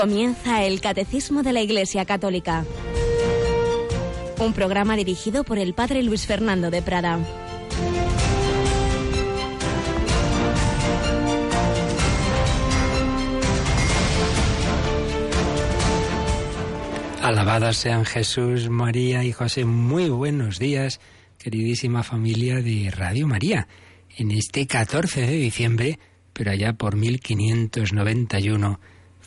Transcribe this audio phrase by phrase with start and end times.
[0.00, 2.64] Comienza el Catecismo de la Iglesia Católica.
[4.38, 7.18] Un programa dirigido por el Padre Luis Fernando de Prada.
[17.20, 19.64] Alabados sean Jesús, María y José.
[19.64, 21.00] Muy buenos días,
[21.38, 23.66] queridísima familia de Radio María.
[24.16, 25.98] En este 14 de diciembre,
[26.32, 28.78] pero allá por 1591,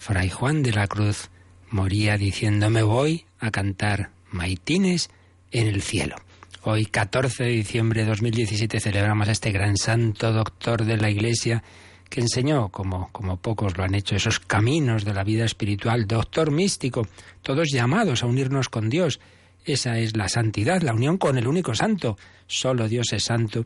[0.01, 1.29] Fray Juan de la Cruz
[1.69, 5.11] moría diciendo me voy a cantar maitines
[5.51, 6.15] en el cielo.
[6.63, 11.61] Hoy, 14 de diciembre de 2017, celebramos a este gran santo doctor de la Iglesia
[12.09, 16.49] que enseñó, como, como pocos lo han hecho, esos caminos de la vida espiritual, doctor
[16.49, 17.07] místico,
[17.43, 19.19] todos llamados a unirnos con Dios.
[19.65, 22.17] Esa es la santidad, la unión con el único santo.
[22.47, 23.65] Solo Dios es santo.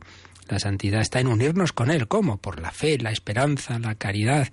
[0.50, 2.09] La santidad está en unirnos con Él.
[2.09, 2.36] ¿Cómo?
[2.36, 4.50] Por la fe, la esperanza, la caridad,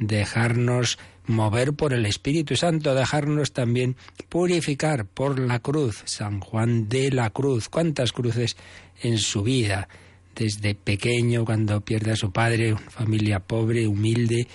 [0.00, 3.96] dejarnos mover por el Espíritu Santo, dejarnos también
[4.28, 6.02] purificar por la cruz.
[6.06, 8.56] San Juan de la Cruz, cuántas cruces
[9.02, 9.88] en su vida,
[10.34, 14.46] desde pequeño, cuando pierde a su padre, una familia pobre, humilde,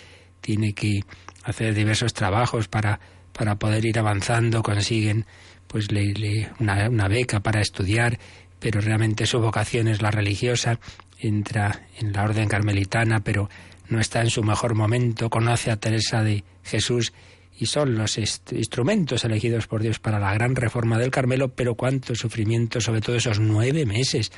[0.42, 1.02] tiene que
[1.44, 3.00] hacer diversos trabajos para,
[3.34, 5.26] para poder ir avanzando, consiguen
[5.68, 8.20] pues le, una, una beca para estudiar,
[8.60, 10.80] pero realmente su vocación es la religiosa,
[11.20, 13.50] entra en la orden carmelitana, pero
[13.90, 17.14] no está en su mejor momento, conoce a Teresa de Jesús
[17.58, 22.14] y son los instrumentos elegidos por Dios para la gran reforma del Carmelo, pero cuánto
[22.14, 24.32] sufrimiento, sobre todo esos nueve meses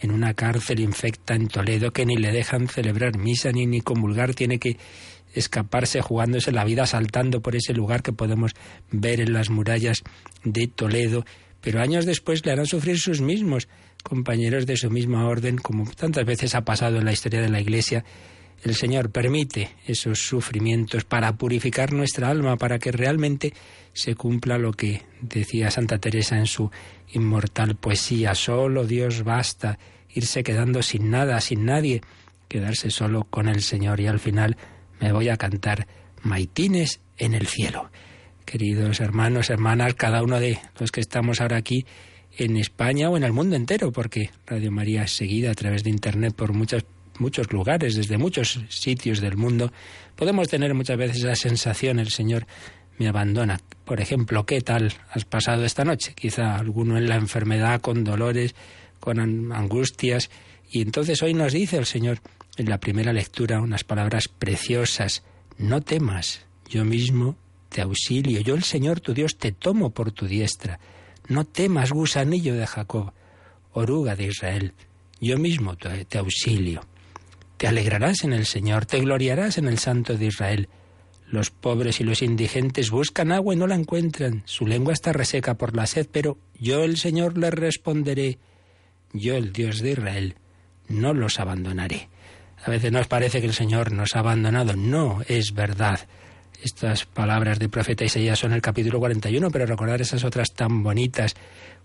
[0.00, 4.34] en una cárcel infecta en Toledo que ni le dejan celebrar misa ni, ni comulgar,
[4.34, 4.76] tiene que
[5.34, 8.52] escaparse jugándose la vida saltando por ese lugar que podemos
[8.90, 10.02] ver en las murallas
[10.42, 11.24] de Toledo,
[11.60, 13.68] pero años después le harán sufrir sus mismos
[14.02, 17.60] compañeros de su misma orden, como tantas veces ha pasado en la historia de la
[17.60, 18.04] Iglesia,
[18.62, 23.52] el Señor permite esos sufrimientos para purificar nuestra alma, para que realmente
[23.92, 26.70] se cumpla lo que decía Santa Teresa en su
[27.12, 28.34] inmortal poesía.
[28.34, 29.78] Solo Dios basta,
[30.12, 32.00] irse quedando sin nada, sin nadie,
[32.48, 34.00] quedarse solo con el Señor.
[34.00, 34.56] Y al final
[35.00, 35.86] me voy a cantar
[36.22, 37.90] maitines en el cielo.
[38.44, 41.86] Queridos hermanos, hermanas, cada uno de los que estamos ahora aquí
[42.36, 45.90] en España o en el mundo entero, porque Radio María es seguida a través de
[45.90, 46.84] Internet por muchas
[47.18, 49.72] muchos lugares, desde muchos sitios del mundo,
[50.16, 52.46] podemos tener muchas veces la sensación, el Señor
[52.98, 53.60] me abandona.
[53.84, 56.14] Por ejemplo, ¿qué tal has pasado esta noche?
[56.14, 58.54] Quizá alguno en la enfermedad, con dolores,
[59.00, 59.18] con
[59.52, 60.30] angustias.
[60.70, 62.20] Y entonces hoy nos dice el Señor
[62.56, 65.22] en la primera lectura unas palabras preciosas.
[65.58, 67.36] No temas, yo mismo
[67.68, 70.78] te auxilio, yo el Señor tu Dios te tomo por tu diestra.
[71.28, 73.12] No temas, gusanillo de Jacob,
[73.72, 74.74] oruga de Israel,
[75.20, 76.82] yo mismo te auxilio.
[77.64, 80.68] Te alegrarás en el Señor, te gloriarás en el Santo de Israel.
[81.26, 84.42] Los pobres y los indigentes buscan agua y no la encuentran.
[84.44, 88.38] Su lengua está reseca por la sed, pero yo el Señor les responderé.
[89.14, 90.34] Yo el Dios de Israel
[90.88, 92.10] no los abandonaré.
[92.62, 94.76] A veces nos parece que el Señor nos ha abandonado.
[94.76, 96.00] No es verdad.
[96.62, 101.34] Estas palabras del profeta Isaías son el capítulo 41, pero recordar esas otras tan bonitas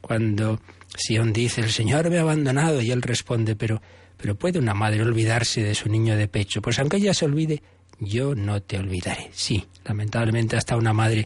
[0.02, 0.60] cuando
[0.98, 3.82] Sion dice, el Señor me ha abandonado y él responde, pero
[4.22, 6.62] pero ¿puede una madre olvidarse de su niño de pecho?
[6.62, 7.64] Pues aunque ella se olvide,
[8.00, 9.30] yo no te olvidaré.
[9.32, 11.26] Sí, lamentablemente hasta una madre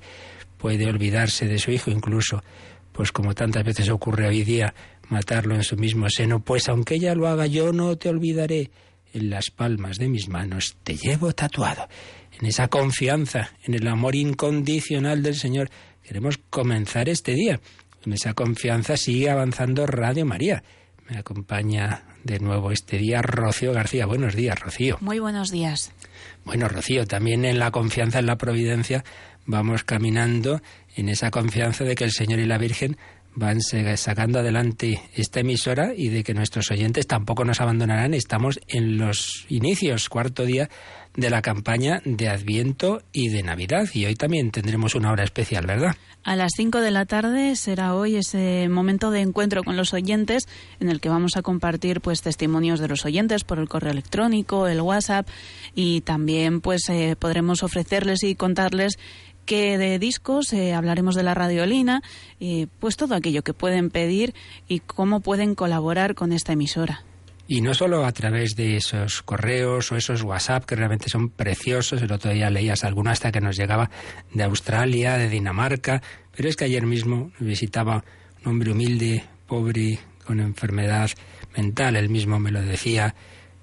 [0.59, 2.43] puede olvidarse de su hijo, incluso,
[2.91, 4.75] pues como tantas veces ocurre hoy día,
[5.09, 6.43] matarlo en su mismo seno.
[6.43, 8.69] Pues aunque ella lo haga, yo no te olvidaré.
[9.11, 11.87] En las palmas de mis manos te llevo tatuado.
[12.39, 15.69] En esa confianza, en el amor incondicional del Señor,
[16.03, 17.59] queremos comenzar este día.
[18.05, 20.63] En esa confianza sigue avanzando Radio María.
[21.09, 24.05] Me acompaña de nuevo este día Rocío García.
[24.05, 24.97] Buenos días, Rocío.
[25.01, 25.91] Muy buenos días.
[26.45, 29.03] Bueno, Rocío, también en la confianza en la providencia
[29.45, 30.61] vamos caminando
[30.95, 32.97] en esa confianza de que el Señor y la Virgen
[33.35, 38.13] van sacando adelante esta emisora y de que nuestros oyentes tampoco nos abandonarán.
[38.13, 40.69] Estamos en los inicios, cuarto día
[41.15, 43.87] de la campaña de Adviento y de Navidad.
[43.93, 45.95] Y hoy también tendremos una hora especial, ¿verdad?
[46.23, 50.47] A las 5 de la tarde será hoy ese momento de encuentro con los oyentes
[50.79, 54.67] en el que vamos a compartir pues testimonios de los oyentes por el correo electrónico,
[54.67, 55.27] el WhatsApp
[55.75, 58.97] y también pues eh, podremos ofrecerles y contarles
[59.45, 62.01] que de discos eh, hablaremos de la radiolina,
[62.39, 64.33] eh, pues todo aquello que pueden pedir
[64.69, 67.03] y cómo pueden colaborar con esta emisora.
[67.47, 72.01] Y no solo a través de esos correos o esos WhatsApp que realmente son preciosos,
[72.01, 73.89] el otro día leías alguno hasta que nos llegaba
[74.33, 76.01] de Australia, de Dinamarca,
[76.35, 78.03] pero es que ayer mismo visitaba
[78.43, 81.09] un hombre humilde, pobre, con enfermedad
[81.55, 83.13] mental, él mismo me lo decía,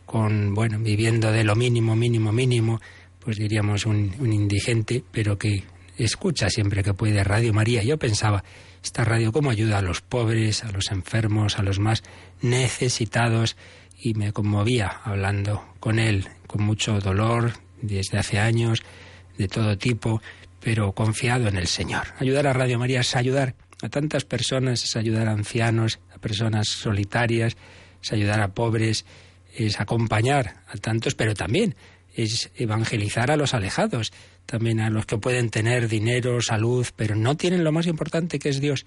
[0.04, 2.80] con, bueno, viviendo de lo mínimo, mínimo, mínimo,
[3.18, 5.64] pues diríamos un, un indigente, pero que
[5.96, 7.82] escucha siempre que puede Radio María.
[7.82, 8.44] Yo pensaba,
[8.82, 12.02] esta radio cómo ayuda a los pobres, a los enfermos, a los más
[12.42, 13.56] necesitados,
[13.98, 17.52] y me conmovía hablando con él, con mucho dolor,
[17.82, 18.82] desde hace años,
[19.36, 20.20] de todo tipo,
[20.60, 22.08] pero confiado en el Señor.
[22.18, 26.68] Ayudar a Radio María es ayudar a tantas personas, es ayudar a ancianos, a personas
[26.68, 27.56] solitarias,
[28.02, 29.04] es ayudar a pobres,
[29.54, 31.74] es acompañar a tantos, pero también
[32.14, 34.12] es evangelizar a los alejados,
[34.46, 38.48] también a los que pueden tener dinero, salud, pero no tienen lo más importante que
[38.48, 38.84] es Dios.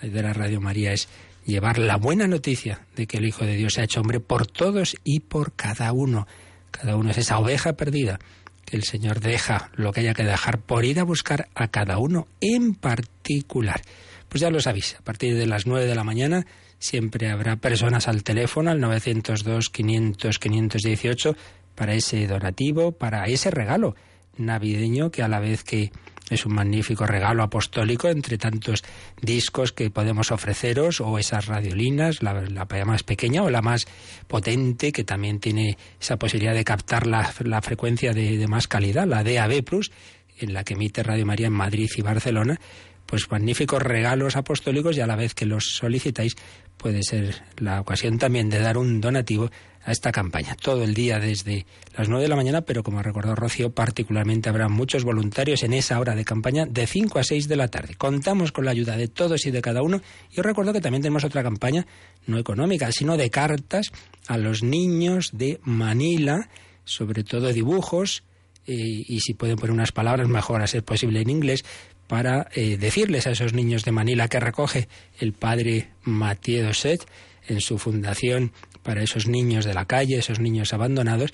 [0.00, 1.08] Ayudar a Radio María es
[1.46, 4.46] llevar la buena noticia de que el Hijo de Dios se ha hecho hombre por
[4.46, 6.26] todos y por cada uno.
[6.70, 8.18] Cada uno es esa oveja perdida
[8.66, 11.98] que el Señor deja lo que haya que dejar por ir a buscar a cada
[11.98, 13.80] uno en particular.
[14.28, 16.46] Pues ya lo sabéis, a partir de las nueve de la mañana
[16.78, 21.36] siempre habrá personas al teléfono al 902 500 518
[21.76, 23.94] para ese donativo, para ese regalo
[24.36, 25.92] navideño que a la vez que
[26.30, 28.82] es un magnífico regalo apostólico entre tantos
[29.20, 33.86] discos que podemos ofreceros o esas radiolinas, la, la más pequeña o la más
[34.26, 37.24] potente que también tiene esa posibilidad de captar la,
[37.62, 39.92] frecuencia de, de, más calidad, la DAB Plus,
[40.38, 42.58] en la que emite Radio María en Madrid y Barcelona,
[43.06, 46.36] pues magníficos regalos apostólicos y a la vez que los solicitáis
[46.76, 49.50] puede ser la ocasión también de dar un donativo
[49.86, 50.56] a esta campaña.
[50.56, 51.64] Todo el día desde
[51.96, 55.72] las 9 de la mañana, pero como ha recordado Rocío, particularmente habrá muchos voluntarios en
[55.72, 57.94] esa hora de campaña de 5 a 6 de la tarde.
[57.94, 60.02] Contamos con la ayuda de todos y de cada uno.
[60.32, 61.86] Y os recuerdo que también tenemos otra campaña,
[62.26, 63.92] no económica, sino de cartas
[64.26, 66.48] a los niños de Manila,
[66.84, 68.24] sobre todo dibujos,
[68.66, 71.64] eh, y si pueden poner unas palabras mejor a ser posible en inglés,
[72.08, 74.88] para eh, decirles a esos niños de Manila que recoge
[75.20, 77.06] el padre Mathieu Dosset
[77.48, 78.52] en su fundación
[78.86, 81.32] para esos niños de la calle, esos niños abandonados,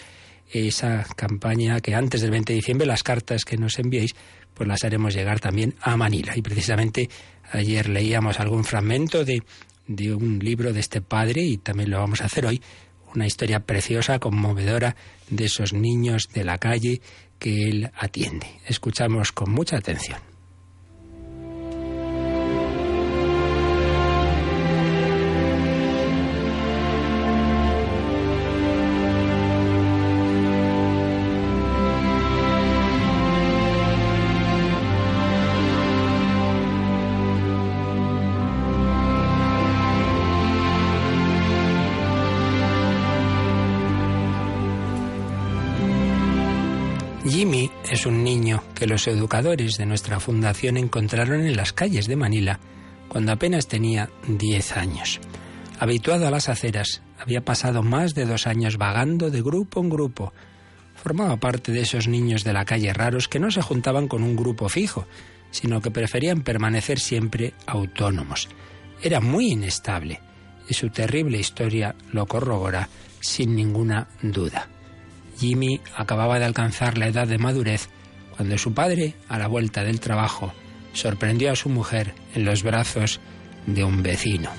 [0.51, 4.15] esa campaña que antes del 20 de diciembre las cartas que nos enviéis
[4.55, 6.33] pues las haremos llegar también a Manila.
[6.35, 7.11] Y precisamente
[7.53, 9.43] ayer leíamos algún fragmento de,
[9.87, 12.63] de un libro de este padre y también lo vamos a hacer hoy,
[13.15, 14.97] una historia preciosa, conmovedora
[15.29, 17.03] de esos niños de la calle
[17.39, 18.47] que él atiende.
[18.67, 20.32] Escuchamos con mucha atención.
[48.83, 52.59] Que los educadores de nuestra fundación encontraron en las calles de Manila
[53.07, 55.21] cuando apenas tenía 10 años.
[55.79, 60.33] Habituado a las aceras, había pasado más de dos años vagando de grupo en grupo.
[60.97, 64.35] Formaba parte de esos niños de la calle raros que no se juntaban con un
[64.35, 65.07] grupo fijo,
[65.53, 68.49] sino que preferían permanecer siempre autónomos.
[69.01, 70.21] Era muy inestable
[70.69, 72.89] y su terrible historia lo corrobora
[73.21, 74.69] sin ninguna duda.
[75.39, 77.89] Jimmy acababa de alcanzar la edad de madurez
[78.37, 80.53] cuando su padre, a la vuelta del trabajo,
[80.93, 83.21] sorprendió a su mujer en los brazos
[83.67, 84.51] de un vecino.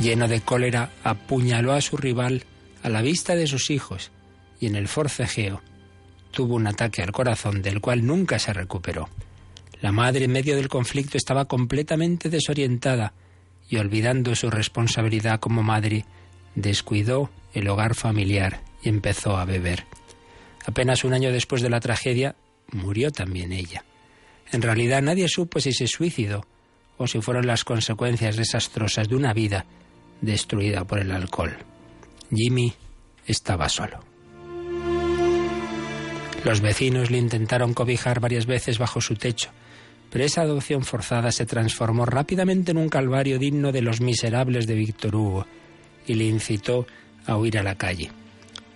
[0.00, 2.44] Lleno de cólera, apuñaló a su rival
[2.82, 4.10] a la vista de sus hijos
[4.58, 5.60] y en el forcejeo
[6.30, 9.08] tuvo un ataque al corazón del cual nunca se recuperó.
[9.80, 13.14] La madre en medio del conflicto estaba completamente desorientada
[13.68, 16.04] y olvidando su responsabilidad como madre,
[16.54, 19.86] descuidó el hogar familiar y empezó a beber.
[20.66, 22.36] Apenas un año después de la tragedia,
[22.72, 23.84] murió también ella.
[24.52, 26.46] En realidad nadie supo si se suicidó
[26.98, 29.64] o si fueron las consecuencias desastrosas de una vida
[30.20, 31.56] destruida por el alcohol.
[32.34, 32.74] Jimmy
[33.26, 34.00] estaba solo.
[36.44, 39.50] Los vecinos le intentaron cobijar varias veces bajo su techo,
[40.10, 44.74] pero esa adopción forzada se transformó rápidamente en un calvario digno de los miserables de
[44.74, 45.46] Víctor Hugo
[46.06, 46.86] y le incitó
[47.26, 48.10] a huir a la calle.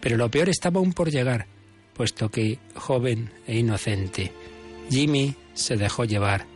[0.00, 1.46] Pero lo peor estaba aún por llegar,
[1.94, 4.32] puesto que, joven e inocente,
[4.90, 6.46] Jimmy se dejó llevar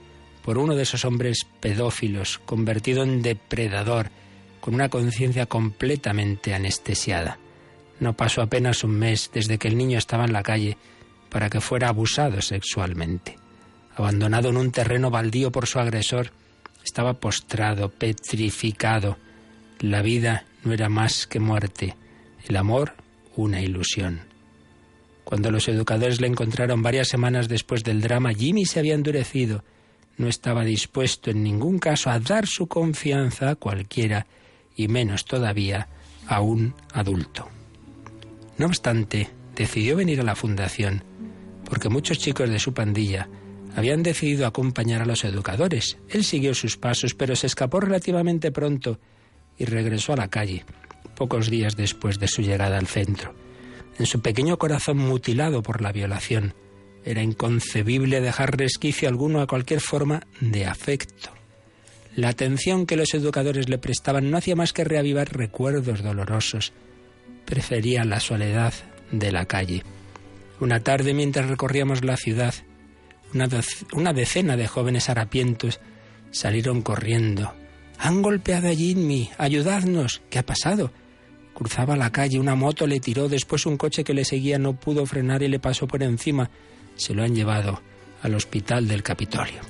[0.43, 4.11] por uno de esos hombres pedófilos, convertido en depredador,
[4.61, 7.39] con una conciencia completamente anestesiada.
[8.01, 10.77] No pasó apenas un mes desde que el niño estaba en la calle
[11.31, 13.37] para que fuera abusado sexualmente.
[13.97, 16.33] Abandonado en un terreno baldío por su agresor,
[16.85, 19.19] estaba postrado, petrificado.
[19.81, 21.97] La vida no era más que muerte.
[22.49, 22.95] El amor
[23.37, 24.28] una ilusión.
[25.29, 29.63] Cuando los educadores le encontraron varias semanas después del drama, Jimmy se había endurecido.
[30.17, 34.27] No estaba dispuesto en ningún caso a dar su confianza a cualquiera,
[34.75, 35.87] y menos todavía
[36.27, 37.47] a un adulto.
[38.57, 41.05] No obstante, decidió venir a la fundación
[41.69, 43.29] porque muchos chicos de su pandilla
[43.77, 45.99] habían decidido acompañar a los educadores.
[46.09, 48.99] Él siguió sus pasos, pero se escapó relativamente pronto
[49.59, 50.65] y regresó a la calle,
[51.17, 53.35] pocos días después de su llegada al centro.
[53.99, 56.55] En su pequeño corazón mutilado por la violación,
[57.05, 61.31] era inconcebible dejar resquicio alguno a cualquier forma de afecto.
[62.15, 66.73] La atención que los educadores le prestaban no hacía más que reavivar recuerdos dolorosos.
[67.45, 68.75] Prefería la soledad
[69.11, 69.85] de la calle.
[70.61, 72.55] Una tarde mientras recorríamos la ciudad,
[73.93, 75.81] una, decena de jóvenes harapientos
[76.31, 77.55] salieron corriendo.
[77.99, 80.23] Han golpeado a Jimmy, ayudadnos.
[80.31, 80.93] ¿Qué ha pasado?
[81.59, 85.05] Cruzaba la calle, una moto le tiró, después un coche que le seguía no pudo
[85.07, 86.49] frenar y le pasó por encima.
[86.95, 87.83] Se lo han llevado
[88.23, 89.61] al hospital del Capitolio.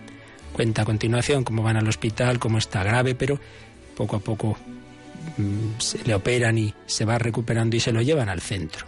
[0.52, 3.40] Cuenta a continuación cómo van al hospital, cómo está grave, pero
[3.96, 4.58] poco a poco
[5.38, 8.84] mm, se le operan y se va recuperando y se lo llevan al centro.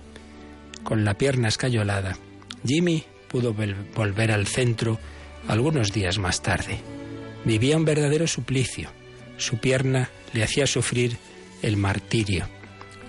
[0.83, 2.19] Con la pierna escayolada,
[2.67, 3.55] Jimmy pudo
[3.95, 4.99] volver al centro
[5.49, 6.81] algunos días más tarde.
[7.47, 8.91] Vivía un verdadero suplicio.
[9.39, 11.17] Su pierna le hacía sufrir
[11.63, 12.47] el martirio,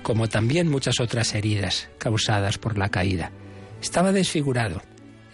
[0.03, 3.31] como también muchas otras heridas causadas por la caída.
[3.81, 4.81] Estaba desfigurado.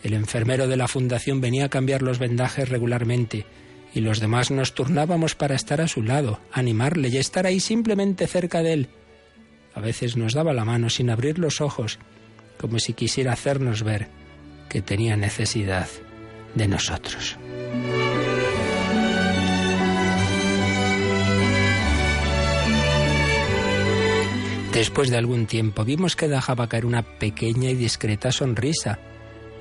[0.04, 3.46] El enfermero de la fundación venía a cambiar los vendajes regularmente
[3.94, 8.28] y los demás nos turnábamos para estar a su lado, animarle y estar ahí simplemente
[8.28, 8.90] cerca de él.
[9.74, 12.00] A veces nos daba la mano sin abrir los ojos,
[12.58, 14.08] como si quisiera hacernos ver
[14.70, 15.88] que tenía necesidad
[16.56, 17.38] de nosotros.
[24.78, 29.00] Después de algún tiempo vimos que dejaba caer una pequeña y discreta sonrisa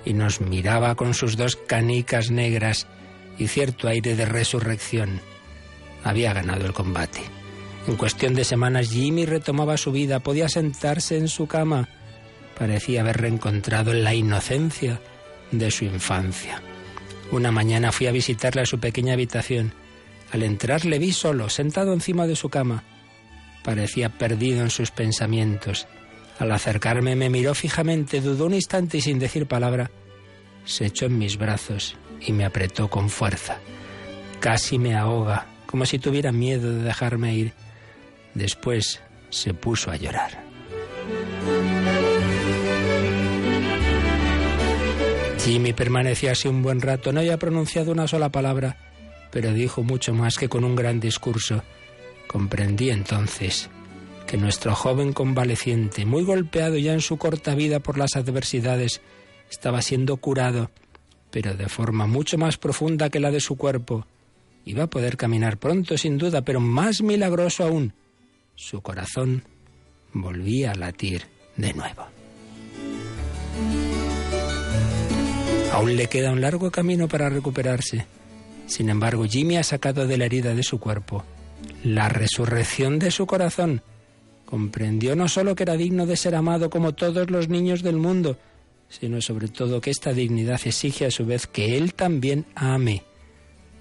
[0.05, 2.87] y nos miraba con sus dos canicas negras
[3.39, 5.23] y cierto aire de resurrección.
[6.05, 7.23] Había ganado el combate.
[7.89, 11.89] En cuestión de semanas Jimmy retomaba su vida, podía sentarse en su cama,
[12.59, 15.01] parecía haber reencontrado la inocencia
[15.51, 16.61] de su infancia.
[17.33, 19.73] Una mañana fui a visitarle a su pequeña habitación.
[20.31, 22.85] Al entrar le vi solo, sentado encima de su cama.
[23.67, 25.89] Parecía perdido en sus pensamientos.
[26.39, 29.91] Al acercarme me miró fijamente, dudó un instante y sin decir palabra,
[30.65, 33.59] se echó en mis brazos y me apretó con fuerza.
[34.39, 37.55] Casi me ahoga, como si tuviera miedo de dejarme ir.
[38.35, 40.45] Después se puso a llorar.
[45.45, 48.77] Jimmy permanecía así un buen rato, no había pronunciado una sola palabra,
[49.33, 51.65] pero dijo mucho más que con un gran discurso.
[52.27, 53.71] Comprendí entonces
[54.27, 59.01] que nuestro joven convaleciente, muy golpeado ya en su corta vida por las adversidades,
[59.51, 60.71] estaba siendo curado,
[61.31, 64.07] pero de forma mucho más profunda que la de su cuerpo.
[64.65, 67.93] Iba a poder caminar pronto, sin duda, pero más milagroso aún,
[68.57, 69.45] su corazón
[70.13, 71.23] volvía a latir
[71.57, 72.07] de nuevo.
[75.73, 78.07] Aún le queda un largo camino para recuperarse.
[78.67, 81.25] Sin embargo, Jimmy ha sacado de la herida de su cuerpo
[81.85, 83.83] la resurrección de su corazón.
[84.45, 88.39] Comprendió no solo que era digno de ser amado como todos los niños del mundo,
[88.89, 93.03] sino sobre todo que esta dignidad exige a su vez que él también ame.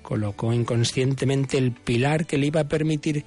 [0.02, 3.26] Colocó inconscientemente el pilar que le iba a permitir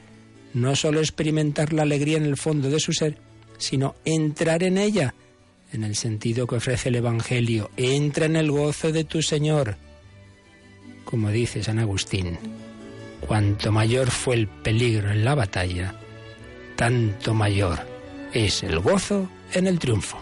[0.54, 3.18] no solo experimentar la alegría en el fondo de su ser,
[3.58, 5.14] sino entrar en ella
[5.72, 7.70] en el sentido que ofrece el Evangelio.
[7.76, 9.76] Entra en el gozo de tu Señor.
[11.04, 12.38] Como dice San Agustín,
[13.20, 15.94] cuanto mayor fue el peligro en la batalla,
[16.76, 17.78] tanto mayor
[18.32, 20.18] es el gozo en el triunfo.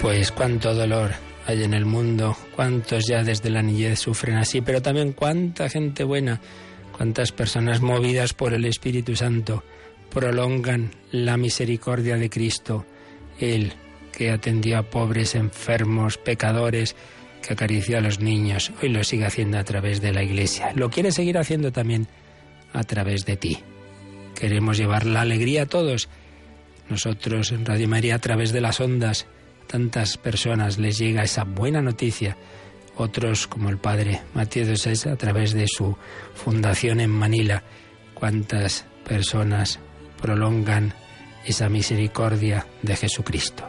[0.00, 4.82] Pues cuánto dolor hay en el mundo, cuántos ya desde la niñez sufren así, pero
[4.82, 6.42] también cuánta gente buena,
[6.94, 9.64] cuántas personas movidas por el Espíritu Santo
[10.10, 12.84] prolongan la misericordia de Cristo,
[13.40, 13.72] Él
[14.12, 16.94] que atendió a pobres, enfermos, pecadores,
[17.40, 20.72] que acarició a los niños, hoy lo sigue haciendo a través de la Iglesia.
[20.74, 22.08] Lo quiere seguir haciendo también
[22.74, 23.58] a través de ti.
[24.34, 26.10] Queremos llevar la alegría a todos.
[26.90, 29.26] Nosotros en Radio María a través de las ondas
[29.68, 32.36] tantas personas les llega esa buena noticia.
[32.96, 35.96] Otros, como el padre Matías de a través de su
[36.34, 37.62] fundación en Manila,
[38.14, 39.78] cuántas personas
[40.20, 40.92] prolongan
[41.44, 43.68] esa misericordia de Jesucristo.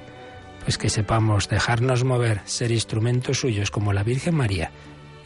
[0.63, 4.71] Pues que sepamos dejarnos mover, ser instrumentos suyos como la Virgen María.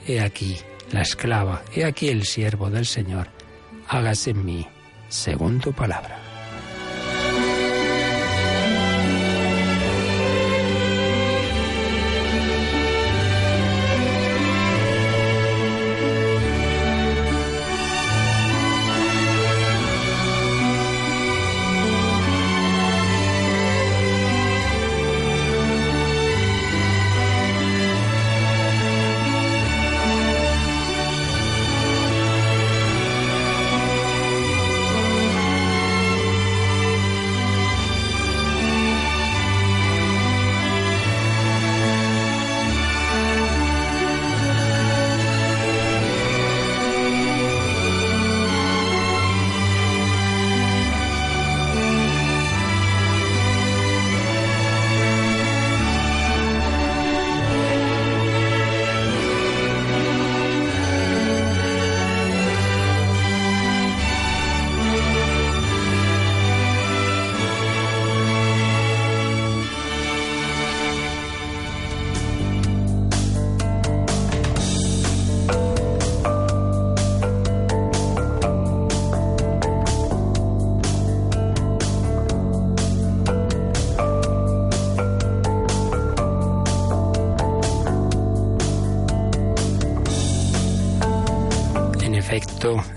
[0.06, 0.58] He aquí
[0.92, 3.30] la esclava, he aquí el siervo del Señor.
[3.88, 4.68] Hágase en mí
[5.08, 6.23] según tu palabra.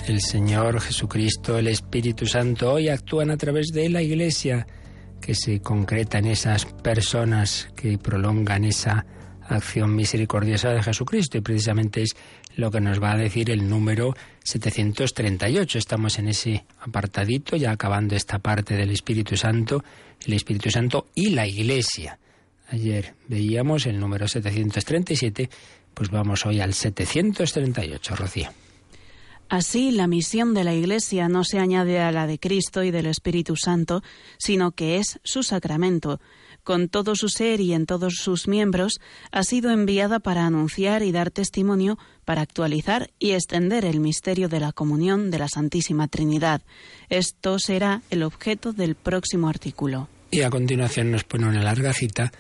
[0.07, 4.65] El Señor Jesucristo, el Espíritu Santo, hoy actúan a través de la Iglesia,
[5.21, 9.05] que se concreta en esas personas que prolongan esa
[9.49, 11.39] acción misericordiosa de Jesucristo.
[11.39, 12.15] Y precisamente es
[12.55, 15.79] lo que nos va a decir el número 738.
[15.79, 19.83] Estamos en ese apartadito, ya acabando esta parte del Espíritu Santo,
[20.27, 22.21] el Espíritu Santo y la Iglesia.
[22.69, 25.51] Ayer veíamos el número 737,
[25.93, 28.66] pues vamos hoy al 738, Rocío.
[29.49, 33.07] Así, la misión de la Iglesia no se añade a la de Cristo y del
[33.07, 34.03] Espíritu Santo,
[34.39, 36.21] sino que es su sacramento.
[36.65, 41.13] Con todo su ser y en todos sus miembros, ha sido enviada para anunciar y
[41.13, 46.63] dar testimonio, para actualizar y extender el misterio de la comunión de la Santísima Trinidad.
[47.09, 50.09] Esto será el objeto del próximo artículo.
[50.33, 52.33] Y a continuación nos pone una larga cita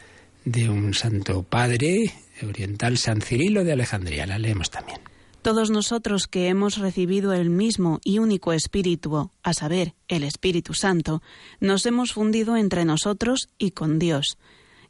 [0.44, 4.26] de un santo padre oriental, San Cirilo de Alejandría.
[4.26, 4.98] La leemos también.
[5.46, 11.22] Todos nosotros que hemos recibido el mismo y único Espíritu, a saber, el Espíritu Santo,
[11.60, 14.38] nos hemos fundido entre nosotros y con Dios,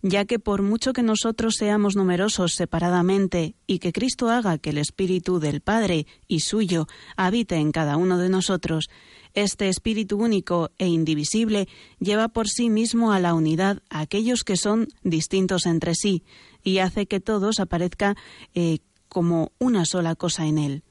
[0.01, 4.79] ya que por mucho que nosotros seamos numerosos separadamente y que Cristo haga que el
[4.79, 6.87] Espíritu del Padre y suyo
[7.19, 8.89] habite en cada uno de nosotros,
[9.35, 14.57] este Espíritu único e indivisible lleva por sí mismo a la unidad a aquellos que
[14.57, 16.25] son distintos entre sí
[16.65, 18.17] y hace que todos aparezca
[18.55, 20.83] eh, como una sola cosa en él.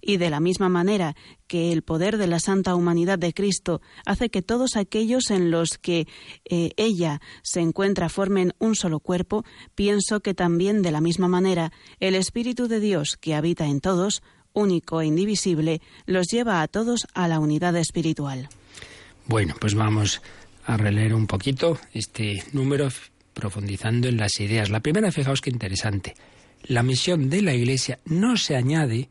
[0.00, 4.28] Y de la misma manera que el poder de la santa humanidad de Cristo hace
[4.28, 6.06] que todos aquellos en los que
[6.44, 11.72] eh, ella se encuentra formen un solo cuerpo, pienso que también de la misma manera
[12.00, 17.06] el Espíritu de Dios que habita en todos, único e indivisible, los lleva a todos
[17.14, 18.48] a la unidad espiritual.
[19.26, 20.20] Bueno, pues vamos
[20.66, 22.88] a releer un poquito este número
[23.32, 24.70] profundizando en las ideas.
[24.70, 26.14] La primera, fijaos qué interesante
[26.64, 29.10] la misión de la Iglesia no se añade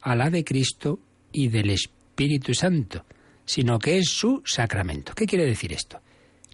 [0.00, 1.00] a la de Cristo
[1.32, 3.04] y del Espíritu Santo,
[3.44, 5.12] sino que es su sacramento.
[5.14, 6.00] ¿Qué quiere decir esto?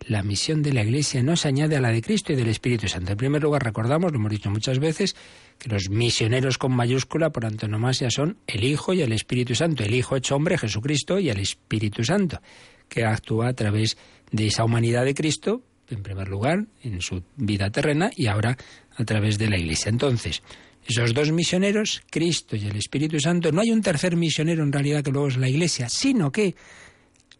[0.06, 2.88] La misión de la Iglesia no se añade a la de Cristo y del Espíritu
[2.88, 3.12] Santo.
[3.12, 5.16] En primer lugar, recordamos, lo hemos dicho muchas veces,
[5.58, 9.82] que los misioneros con mayúscula por antonomasia son el Hijo y el Espíritu Santo.
[9.82, 12.40] El Hijo hecho hombre, Jesucristo, y el Espíritu Santo,
[12.88, 13.98] que actúa a través
[14.30, 18.56] de esa humanidad de Cristo, en primer lugar, en su vida terrena, y ahora
[18.98, 19.90] a través de la Iglesia.
[19.90, 20.42] Entonces,
[20.86, 25.02] esos dos misioneros, Cristo y el Espíritu Santo, no hay un tercer misionero en realidad
[25.02, 26.54] que luego es la Iglesia, sino que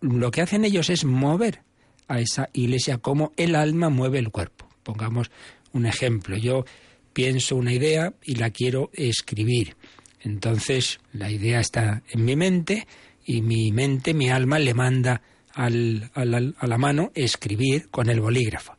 [0.01, 1.63] lo que hacen ellos es mover
[2.07, 4.69] a esa Iglesia como el alma mueve el cuerpo.
[4.83, 5.31] Pongamos
[5.73, 6.37] un ejemplo.
[6.37, 6.65] Yo
[7.13, 9.77] pienso una idea y la quiero escribir.
[10.21, 12.87] Entonces, la idea está en mi mente
[13.25, 15.23] y mi mente, mi alma, le manda
[15.55, 18.78] al, a la mano escribir con el bolígrafo.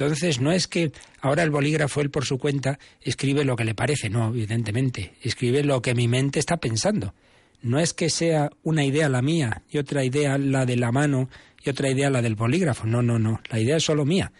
[0.00, 3.74] Entonces, no es que ahora el bolígrafo, él por su cuenta, escribe lo que le
[3.74, 7.12] parece, no, evidentemente, escribe lo que mi mente está pensando.
[7.60, 11.28] No es que sea una idea la mía y otra idea la de la mano
[11.62, 14.32] y otra idea la del bolígrafo, no, no, no, la idea es solo mía.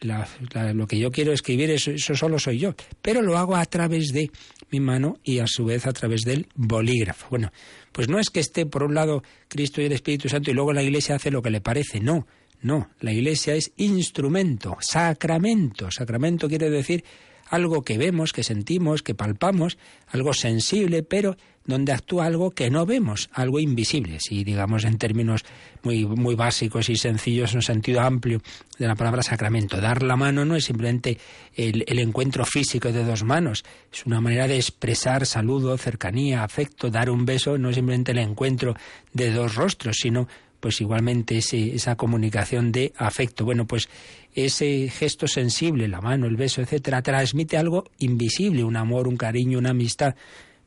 [0.00, 4.08] lo que yo quiero escribir, eso, eso solo soy yo, pero lo hago a través
[4.08, 4.32] de
[4.72, 7.28] mi mano y a su vez a través del bolígrafo.
[7.30, 7.52] Bueno,
[7.92, 10.72] pues no es que esté por un lado Cristo y el Espíritu Santo y luego
[10.72, 12.26] la Iglesia hace lo que le parece, no
[12.64, 15.90] no, la Iglesia es instrumento, sacramento.
[15.90, 17.04] Sacramento quiere decir
[17.50, 19.76] algo que vemos, que sentimos, que palpamos,
[20.08, 25.44] algo sensible, pero donde actúa algo que no vemos, algo invisible, si digamos en términos
[25.82, 28.40] muy, muy básicos y sencillos, en un sentido amplio
[28.78, 29.78] de la palabra sacramento.
[29.78, 31.18] Dar la mano no es simplemente
[31.54, 36.90] el, el encuentro físico de dos manos, es una manera de expresar saludo, cercanía, afecto.
[36.90, 38.74] Dar un beso no es simplemente el encuentro
[39.12, 40.28] de dos rostros, sino
[40.64, 43.44] pues igualmente esa comunicación de afecto.
[43.44, 43.90] Bueno, pues
[44.32, 49.58] ese gesto sensible, la mano, el beso, etcétera, transmite algo invisible, un amor, un cariño,
[49.58, 50.14] una amistad,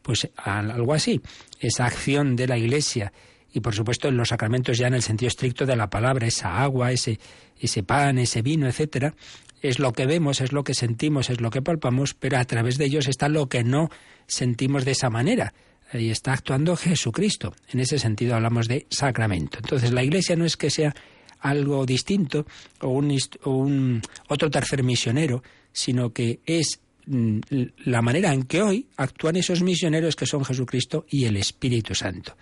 [0.04, 1.20] pues algo así.
[1.60, 3.12] Esa acción de la Iglesia
[3.52, 6.62] y por supuesto en los sacramentos ya en el sentido estricto de la palabra, esa
[6.62, 7.20] agua, ese,
[7.60, 9.16] ese pan, ese vino, etcétera,
[9.64, 12.78] es lo que vemos, es lo que sentimos, es lo que palpamos, pero a través
[12.78, 13.90] de ellos está lo que no
[14.28, 15.56] sentimos de esa manera
[15.92, 17.56] Ahí está actuando Jesucristo.
[17.70, 19.60] En ese sentido hablamos de sacramento.
[19.60, 20.94] Entonces la Iglesia no es que sea
[21.40, 22.46] algo distinto
[22.82, 27.40] o un, otro tercer misionero, sino que es mm,
[27.86, 32.36] la manera en que hoy actúan esos misioneros que son Jesucristo y el Espíritu Santo.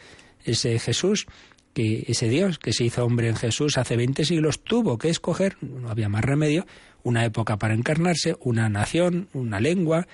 [0.44, 1.26] Ese Jesús,
[1.74, 5.58] que ese Dios que se hizo hombre en Jesús hace 20 siglos, tuvo que escoger,
[5.62, 6.66] no había más remedio,
[7.04, 10.08] una época para encarnarse, una nación, una lengua,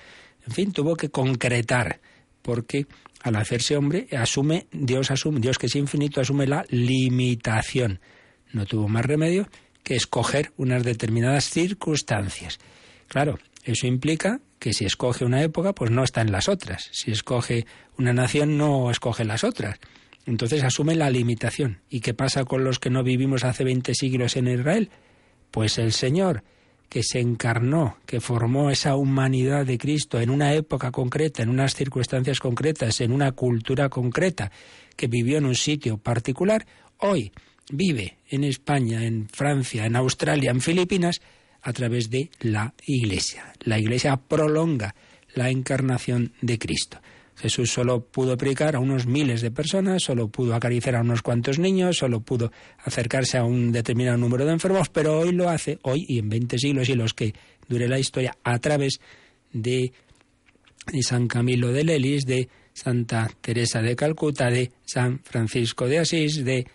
[0.46, 2.00] en fin, tuvo que concretar,
[2.42, 2.86] porque
[3.22, 8.00] al hacerse hombre, asume, Dios asume, Dios que es infinito, asume la limitación.
[8.52, 9.48] No tuvo más remedio
[9.82, 12.58] que escoger unas determinadas circunstancias.
[13.08, 16.88] Claro, eso implica que si escoge una época, pues no está en las otras.
[16.92, 17.66] Si escoge
[17.98, 19.78] una nación, no escoge las otras.
[20.26, 21.80] Entonces asume la limitación.
[21.88, 24.90] ¿Y qué pasa con los que no vivimos hace 20 siglos en Israel?
[25.50, 26.44] Pues el Señor,
[26.92, 31.74] que se encarnó, que formó esa humanidad de Cristo en una época concreta, en unas
[31.74, 34.52] circunstancias concretas, en una cultura concreta,
[34.94, 36.66] que vivió en un sitio particular,
[36.98, 37.32] hoy
[37.70, 41.22] vive en España, en Francia, en Australia, en Filipinas,
[41.62, 43.54] a través de la Iglesia.
[43.60, 44.94] La Iglesia prolonga
[45.34, 46.98] la encarnación de Cristo.
[47.42, 51.58] Jesús solo pudo predicar a unos miles de personas, solo pudo acariciar a unos cuantos
[51.58, 52.52] niños, solo pudo
[52.84, 56.56] acercarse a un determinado número de enfermos, pero hoy lo hace, hoy y en 20
[56.56, 57.34] siglos y los que
[57.68, 59.00] dure la historia, a través
[59.52, 59.92] de
[61.00, 66.68] San Camilo de Lelis, de Santa Teresa de Calcuta, de San Francisco de Asís, de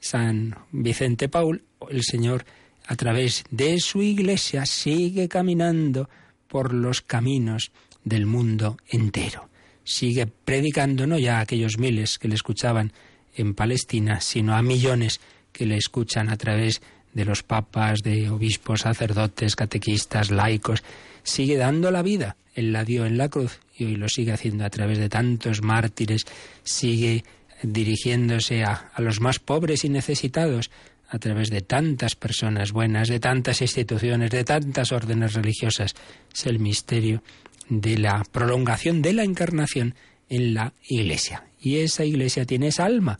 [0.00, 2.44] San Vicente Paul, el Señor
[2.86, 6.10] a través de su iglesia sigue caminando
[6.46, 7.72] por los caminos
[8.04, 9.49] del mundo entero.
[9.84, 12.92] Sigue predicando no ya a aquellos miles que le escuchaban
[13.34, 15.20] en Palestina, sino a millones
[15.52, 16.80] que le escuchan a través
[17.12, 20.82] de los papas, de obispos, sacerdotes, catequistas, laicos.
[21.22, 22.36] Sigue dando la vida.
[22.54, 25.62] Él la dio en la cruz y hoy lo sigue haciendo a través de tantos
[25.62, 26.24] mártires.
[26.62, 27.24] Sigue
[27.62, 30.70] dirigiéndose a, a los más pobres y necesitados,
[31.08, 35.94] a través de tantas personas buenas, de tantas instituciones, de tantas órdenes religiosas.
[36.32, 37.22] Es el misterio
[37.70, 39.94] de la prolongación de la encarnación
[40.28, 41.46] en la Iglesia.
[41.60, 43.18] Y esa Iglesia tiene esa alma,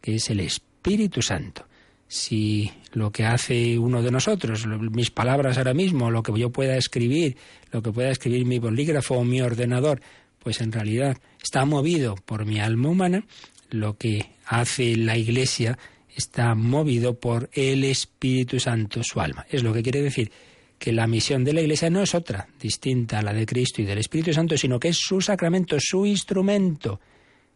[0.00, 1.66] que es el Espíritu Santo.
[2.06, 6.76] Si lo que hace uno de nosotros, mis palabras ahora mismo, lo que yo pueda
[6.76, 7.36] escribir,
[7.70, 10.00] lo que pueda escribir mi bolígrafo o mi ordenador,
[10.38, 13.26] pues en realidad está movido por mi alma humana,
[13.68, 15.76] lo que hace la Iglesia
[16.16, 19.44] está movido por el Espíritu Santo, su alma.
[19.50, 20.32] Es lo que quiere decir
[20.78, 23.84] que la misión de la Iglesia no es otra, distinta a la de Cristo y
[23.84, 27.00] del Espíritu Santo, sino que es su sacramento, su instrumento.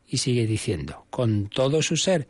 [0.08, 2.28] Y sigue diciendo, con todo su ser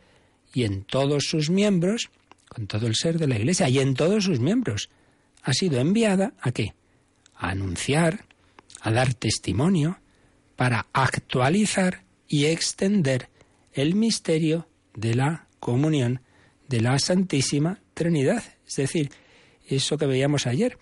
[0.53, 2.09] y en todos sus miembros,
[2.47, 4.89] con todo el ser de la Iglesia y en todos sus miembros,
[5.41, 6.73] ha sido enviada a qué?
[7.35, 8.25] A anunciar,
[8.81, 9.99] a dar testimonio,
[10.55, 13.29] para actualizar y extender
[13.73, 16.21] el misterio de la comunión
[16.69, 18.43] de la Santísima Trinidad.
[18.67, 19.11] Es decir,
[19.67, 20.77] eso que veíamos ayer,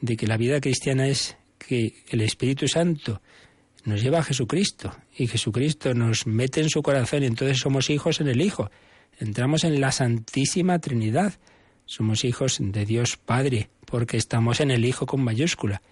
[0.00, 3.20] de que la vida cristiana es que el Espíritu Santo
[3.84, 8.20] nos lleva a Jesucristo y Jesucristo nos mete en su corazón y entonces somos hijos
[8.20, 8.70] en el Hijo.
[9.18, 11.34] Entramos en la Santísima Trinidad.
[11.86, 15.82] Somos hijos de Dios Padre porque estamos en el Hijo con mayúscula.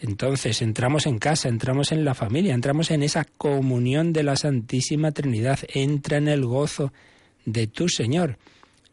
[0.00, 5.12] Entonces entramos en casa, entramos en la familia, entramos en esa comunión de la Santísima
[5.12, 5.60] Trinidad.
[5.68, 6.92] Entra en el gozo
[7.44, 8.38] de tu Señor.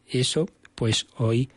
[0.08, 1.50] Eso, pues hoy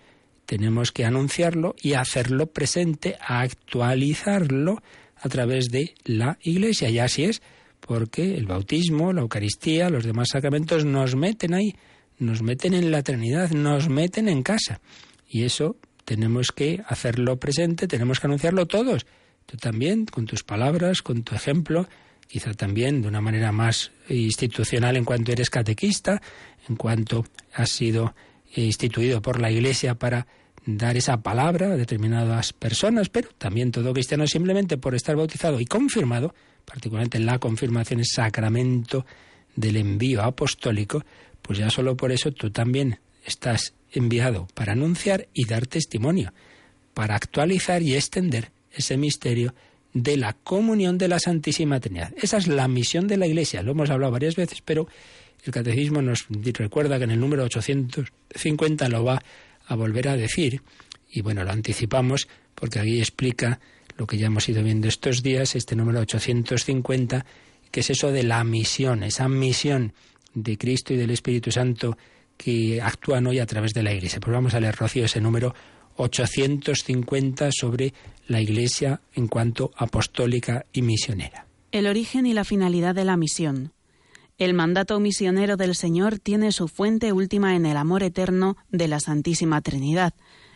[0.46, 4.82] tenemos que anunciarlo y hacerlo presente, actualizarlo
[5.16, 6.90] a través de la Iglesia.
[6.90, 7.42] Y así es,
[7.80, 11.74] porque el bautismo, la Eucaristía, los demás sacramentos nos meten ahí,
[12.18, 14.80] nos meten en la Trinidad, nos meten en casa.
[15.28, 19.06] Y eso tenemos que hacerlo presente, tenemos que anunciarlo todos.
[19.46, 21.88] Tú también, con tus palabras, con tu ejemplo,
[22.26, 26.20] quizá también de una manera más institucional en cuanto eres catequista,
[26.68, 28.14] en cuanto has sido
[28.62, 30.26] instituido por la Iglesia para
[30.66, 35.66] dar esa palabra a determinadas personas, pero también todo cristiano simplemente por estar bautizado y
[35.66, 39.04] confirmado, particularmente en la confirmación es sacramento
[39.56, 41.04] del envío apostólico,
[41.42, 46.32] pues ya solo por eso tú también estás enviado para anunciar y dar testimonio,
[46.94, 49.54] para actualizar y extender ese misterio
[49.92, 52.12] de la comunión de la Santísima Trinidad.
[52.20, 54.88] Esa es la misión de la Iglesia, lo hemos hablado varias veces, pero
[55.44, 59.22] el Catecismo nos recuerda que en el número 850 lo va
[59.66, 60.62] a volver a decir,
[61.10, 63.60] y bueno, lo anticipamos porque aquí explica
[63.96, 67.24] lo que ya hemos ido viendo estos días, este número 850,
[67.70, 69.92] que es eso de la misión, esa misión
[70.34, 71.96] de Cristo y del Espíritu Santo
[72.36, 74.20] que actúan hoy a través de la Iglesia.
[74.20, 75.54] Pues vamos a leer, Rocío, ese número
[75.96, 77.92] 850 sobre
[78.26, 81.46] la Iglesia en cuanto apostólica y misionera.
[81.70, 83.72] El origen y la finalidad de la misión.
[84.36, 88.98] El mandato misionero del Señor tiene su fuente última en el amor eterno de la
[88.98, 90.12] Santísima Trinidad.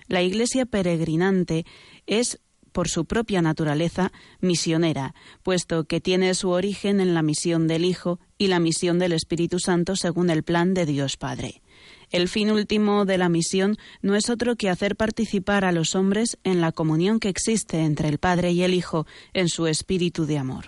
[0.08, 1.64] La Iglesia peregrinante
[2.06, 2.40] es
[2.72, 4.10] por su propia naturaleza
[4.40, 5.14] misionera,
[5.44, 9.60] puesto que tiene su origen en la misión del Hijo y la misión del Espíritu
[9.60, 11.62] Santo según el plan de Dios Padre.
[12.10, 16.38] El fin último de la misión no es otro que hacer participar a los hombres
[16.42, 20.38] en la comunión que existe entre el Padre y el Hijo en su espíritu de
[20.38, 20.66] amor.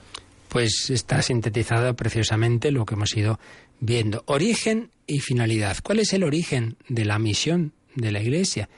[0.50, 3.38] Pues está sintetizado preciosamente lo que hemos ido
[3.78, 4.24] viendo.
[4.26, 5.78] Origen y finalidad.
[5.82, 8.68] ¿Cuál es el origen de la misión de la Iglesia?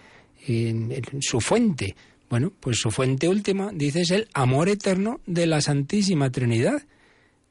[1.21, 1.95] su fuente.
[2.29, 6.83] Bueno, pues su fuente última, dice, es el amor eterno de la Santísima Trinidad,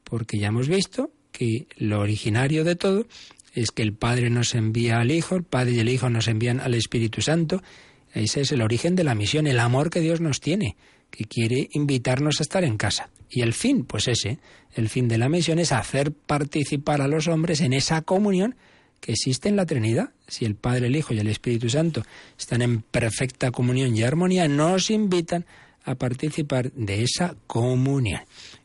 [0.03, 3.07] porque ya hemos visto que lo originario de todo
[3.53, 6.59] es que el Padre nos envía al Hijo, el Padre y el Hijo nos envían
[6.59, 7.61] al Espíritu Santo.
[8.13, 10.75] Ese es el origen de la misión, el amor que Dios nos tiene,
[11.09, 13.09] que quiere invitarnos a estar en casa.
[13.31, 14.39] Y el fin, pues ese,
[14.75, 18.55] el fin de la misión es hacer participar a los hombres en esa comunión
[18.99, 20.11] que existe en la Trinidad.
[20.27, 22.03] Si el Padre, el Hijo y el Espíritu Santo
[22.37, 25.45] están en perfecta comunión y armonía, nos invitan
[25.85, 28.21] a participar de esa comunión.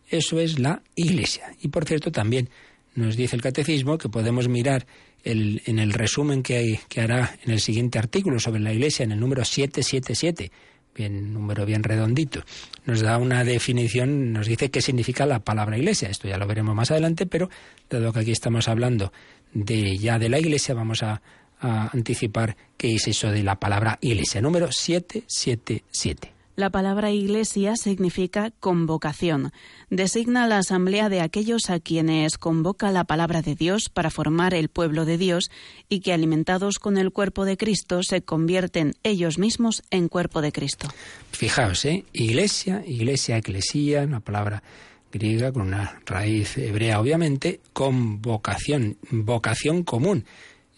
[0.08, 1.54] Eso es la Iglesia.
[1.62, 2.50] Y por cierto, también
[2.96, 4.86] nos dice el Catecismo que podemos mirar
[5.24, 9.04] el, en el resumen que, hay, que hará en el siguiente artículo sobre la Iglesia,
[9.04, 10.50] en el número 777,
[10.96, 12.42] bien, número bien redondito,
[12.84, 16.08] nos da una definición, nos dice qué significa la palabra Iglesia.
[16.08, 17.50] Esto ya lo veremos más adelante, pero
[17.88, 19.12] dado que aquí estamos hablando
[19.52, 21.20] de ya de la Iglesia, vamos a,
[21.60, 26.35] a anticipar qué es eso de la palabra Iglesia, número 777.
[26.56, 29.52] La palabra iglesia significa convocación.
[29.90, 34.70] Designa la asamblea de aquellos a quienes convoca la palabra de Dios para formar el
[34.70, 35.50] pueblo de Dios
[35.90, 40.50] y que alimentados con el cuerpo de Cristo se convierten ellos mismos en cuerpo de
[40.50, 40.88] Cristo.
[41.30, 42.06] Fijaos, ¿eh?
[42.14, 44.62] Iglesia, iglesia, eclesía, una palabra
[45.12, 50.24] griega con una raíz hebrea, obviamente, convocación, vocación común.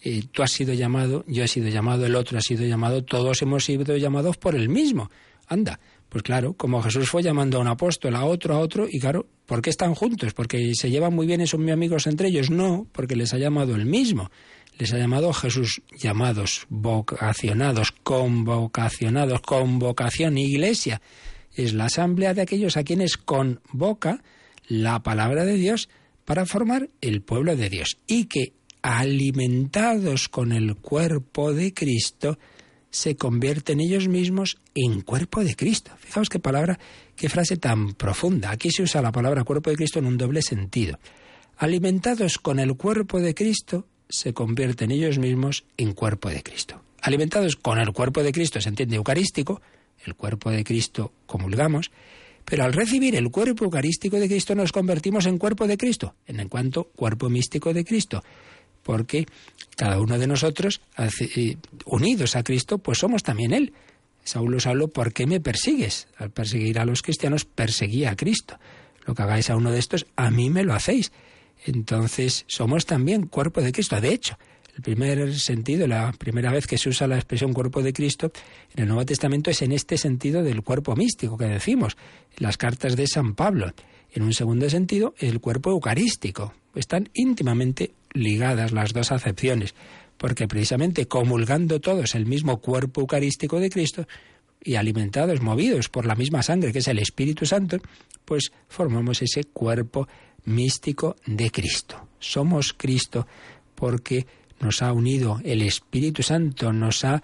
[0.03, 3.41] Eh, tú has sido llamado, yo he sido llamado, el otro ha sido llamado, todos
[3.41, 5.09] hemos sido llamados por el mismo.
[5.49, 8.99] Anda, pues claro, como Jesús fue llamando a un apóstol, a otro, a otro, y
[8.99, 10.33] claro, ¿por qué están juntos?
[10.33, 12.49] ¿Porque se llevan muy bien y son muy amigos entre ellos?
[12.49, 14.31] No, porque les ha llamado el mismo.
[14.77, 21.01] Les ha llamado Jesús llamados, vocacionados, convocacionados, convocación, iglesia.
[21.53, 24.23] Es la asamblea de aquellos a quienes convoca
[24.67, 25.89] la palabra de Dios
[26.25, 32.39] para formar el pueblo de Dios y que alimentados con el cuerpo de Cristo,
[32.91, 35.91] se convierten ellos mismos en cuerpo de Cristo.
[35.99, 36.79] Fijaos qué palabra,
[37.15, 38.51] qué frase tan profunda.
[38.51, 40.99] Aquí se usa la palabra cuerpo de Cristo en un doble sentido.
[41.57, 46.81] Alimentados con el cuerpo de Cristo, se convierten ellos mismos en cuerpo de Cristo.
[47.01, 49.61] Alimentados con el cuerpo de Cristo se entiende eucarístico,
[50.05, 51.91] el cuerpo de Cristo comulgamos,
[52.45, 56.47] pero al recibir el cuerpo eucarístico de Cristo nos convertimos en cuerpo de Cristo, en
[56.49, 58.23] cuanto cuerpo místico de Cristo
[58.83, 59.25] porque
[59.75, 63.73] cada uno de nosotros, eh, unidos a Cristo, pues somos también Él.
[64.23, 66.07] Saulo, Saulo, ¿por qué me persigues?
[66.17, 68.59] Al perseguir a los cristianos, perseguía a Cristo.
[69.05, 71.11] Lo que hagáis a uno de estos, a mí me lo hacéis.
[71.65, 73.99] Entonces, somos también cuerpo de Cristo.
[73.99, 74.37] De hecho,
[74.75, 78.31] el primer sentido, la primera vez que se usa la expresión cuerpo de Cristo
[78.75, 81.97] en el Nuevo Testamento es en este sentido del cuerpo místico que decimos,
[82.37, 83.73] en las cartas de San Pablo.
[84.11, 86.53] En un segundo sentido, el cuerpo eucarístico.
[86.79, 89.75] Están íntimamente ligadas las dos acepciones,
[90.17, 94.07] porque precisamente comulgando todos el mismo cuerpo eucarístico de Cristo
[94.63, 97.79] y alimentados, movidos por la misma sangre que es el Espíritu Santo,
[98.23, 100.07] pues formamos ese cuerpo
[100.45, 102.07] místico de Cristo.
[102.19, 103.27] Somos Cristo
[103.75, 104.25] porque
[104.61, 107.21] nos ha unido el Espíritu Santo, nos ha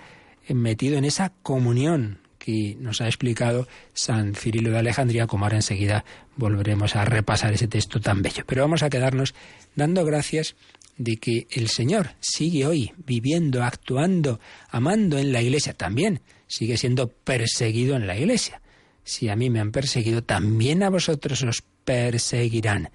[0.50, 6.06] metido en esa comunión que nos ha explicado San Cirilo de Alejandría, como ahora enseguida
[6.36, 8.44] volveremos a repasar ese texto tan bello.
[8.46, 9.34] Pero vamos a quedarnos
[9.76, 10.56] dando gracias
[10.96, 17.08] de que el Señor sigue hoy viviendo, actuando, amando en la iglesia, también sigue siendo
[17.08, 18.62] perseguido en la iglesia.
[19.04, 22.92] Si a mí me han perseguido, también a vosotros os perseguirán.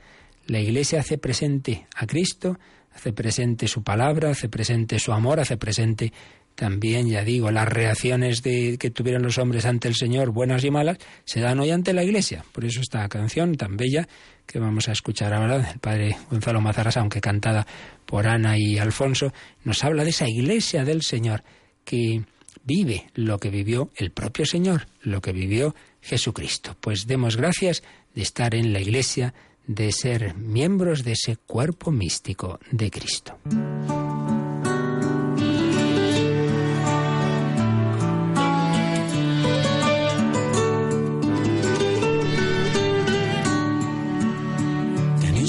[0.46, 2.58] La iglesia hace presente a Cristo,
[2.92, 6.12] hace presente su palabra, hace presente su amor, hace presente
[6.60, 10.98] también, ya digo, las reacciones que tuvieron los hombres ante el Señor, buenas y malas,
[11.24, 12.44] se dan hoy ante la Iglesia.
[12.52, 14.06] Por eso esta canción tan bella
[14.44, 17.66] que vamos a escuchar ahora, el padre Gonzalo Mazarras, aunque cantada
[18.04, 19.32] por Ana y Alfonso,
[19.64, 21.44] nos habla de esa Iglesia del Señor
[21.82, 22.24] que
[22.62, 26.76] vive lo que vivió el propio Señor, lo que vivió Jesucristo.
[26.78, 27.82] Pues demos gracias
[28.14, 29.32] de estar en la Iglesia,
[29.66, 33.38] de ser miembros de ese cuerpo místico de Cristo.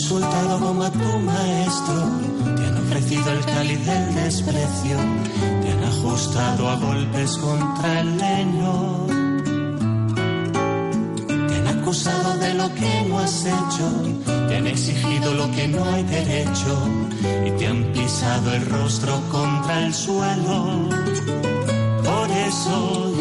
[0.01, 1.95] Insultado como a tu maestro,
[2.55, 4.97] te han ofrecido el cáliz del desprecio,
[5.61, 9.05] te han ajustado a golpes contra el leño.
[11.47, 13.85] Te han acusado de lo que no has hecho,
[14.47, 16.73] te han exigido lo que no hay derecho
[17.45, 20.89] y te han pisado el rostro contra el suelo.
[22.03, 23.13] Por eso,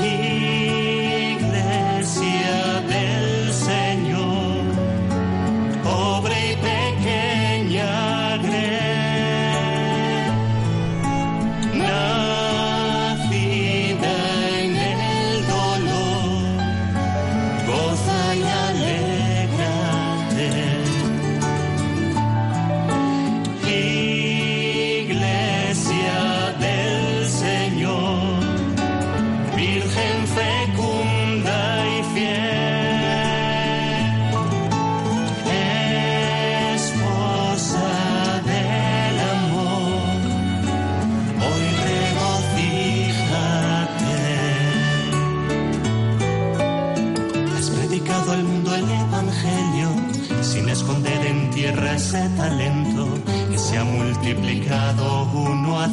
[55.82, 55.92] Has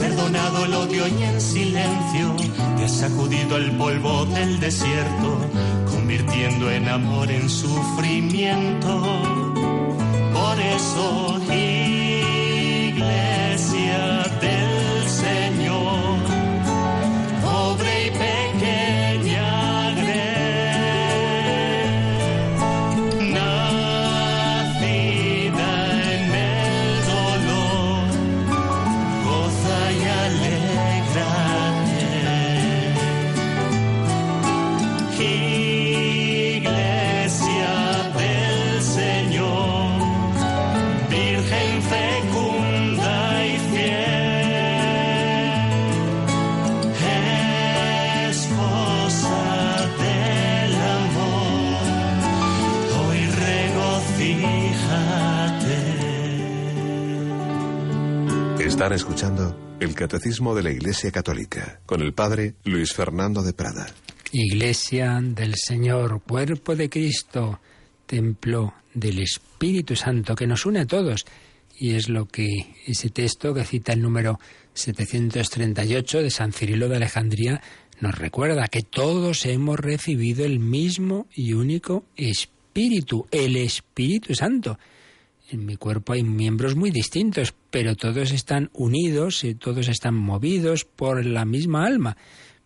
[0.00, 2.34] perdonado el odio y en silencio
[2.78, 5.38] te has sacudido el polvo del desierto,
[5.90, 9.02] convirtiendo en amor en sufrimiento.
[10.32, 11.40] Por eso,
[58.94, 63.86] escuchando el Catecismo de la Iglesia Católica con el Padre Luis Fernando de Prada.
[64.30, 67.60] Iglesia del Señor, cuerpo de Cristo,
[68.06, 71.24] templo del Espíritu Santo que nos une a todos.
[71.76, 74.38] Y es lo que ese texto que cita el número
[74.74, 77.60] 738 de San Cirilo de Alejandría
[78.00, 84.78] nos recuerda que todos hemos recibido el mismo y único Espíritu, el Espíritu Santo
[85.50, 90.84] en mi cuerpo hay miembros muy distintos, pero todos están unidos y todos están movidos
[90.84, 92.16] por la misma alma.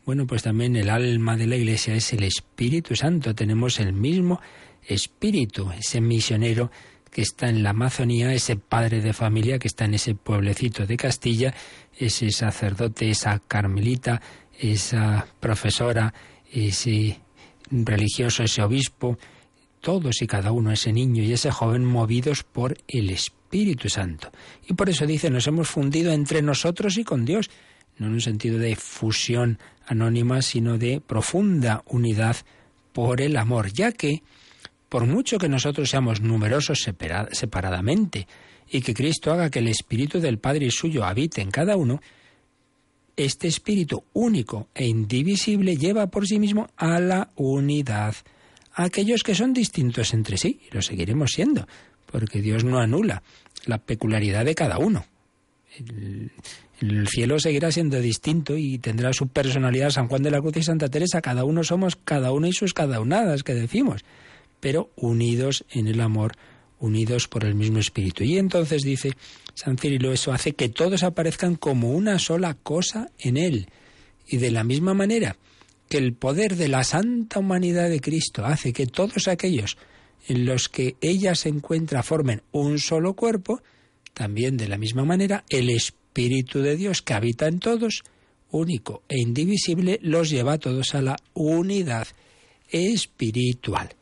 [0.05, 3.35] Bueno, pues también el alma de la Iglesia es el Espíritu Santo.
[3.35, 4.41] Tenemos el mismo
[4.87, 6.71] Espíritu, ese misionero
[7.11, 10.97] que está en la Amazonía, ese padre de familia que está en ese pueblecito de
[10.97, 11.55] Castilla,
[11.97, 14.23] ese sacerdote, esa carmelita,
[14.59, 16.15] esa profesora,
[16.51, 17.21] ese
[17.71, 19.19] religioso, ese obispo,
[19.81, 24.31] todos y cada uno, ese niño y ese joven, movidos por el Espíritu Santo.
[24.69, 27.51] Y por eso dice, nos hemos fundido entre nosotros y con Dios,
[27.99, 32.37] no en un sentido de fusión anónima, sino de profunda unidad
[32.93, 34.23] por el amor, ya que,
[34.89, 36.87] por mucho que nosotros seamos numerosos
[37.33, 38.27] separadamente,
[38.71, 42.01] y que Cristo haga que el Espíritu del Padre y suyo habite en cada uno,
[43.17, 48.15] este Espíritu único e indivisible lleva por sí mismo a la unidad
[48.85, 51.67] aquellos que son distintos entre sí, y lo seguiremos siendo,
[52.07, 53.23] porque Dios no anula
[53.67, 55.05] la peculiaridad de cada uno.
[55.77, 56.31] El,
[56.81, 60.63] el, cielo seguirá siendo distinto y tendrá su personalidad San Juan de la Cruz y
[60.63, 61.21] Santa Teresa.
[61.21, 64.05] Cada uno somos cada uno y sus cada unadas que decimos,
[64.61, 66.33] pero unidos en el amor,
[66.81, 68.25] unidos por el mismo espíritu.
[68.25, 69.13] Y entonces dice
[69.55, 73.69] San Cirilo, eso hace que todos aparezcan como una sola cosa en él.
[74.27, 75.37] Y de la misma manera,
[75.89, 79.77] que el poder de la santa humanidad de Cristo hace que todos aquellos
[80.27, 83.63] en los que ella se encuentra formen un solo cuerpo,
[84.13, 88.03] también de la misma manera el Espíritu de Dios que habita en todos,
[88.51, 92.09] único e indivisible, los lleva a todos a la unidad
[92.69, 93.95] espiritual.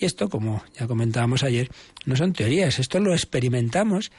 [0.00, 1.70] Y esto, como ya comentábamos ayer,
[2.06, 4.10] no son teorías, esto lo experimentamos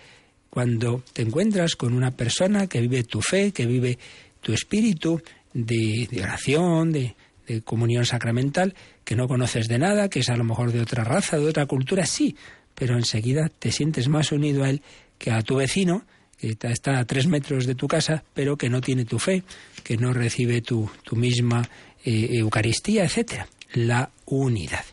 [0.49, 3.97] cuando te encuentras con una persona que vive tu fe, que vive
[4.41, 5.21] tu espíritu,
[5.53, 7.15] de, oración, de,
[7.63, 11.37] comunión sacramental, que no conoces de nada, que es a lo mejor de otra raza,
[11.37, 12.35] de otra cultura, sí,
[12.75, 14.83] pero enseguida te sientes más unido a él
[15.17, 16.05] que a tu vecino,
[16.37, 19.43] que está a tres metros de tu casa, pero que no tiene tu fe,
[19.83, 21.67] que no recibe tu, tu misma
[22.05, 23.47] eh, Eucaristía, etcétera.
[23.73, 24.85] La unidad.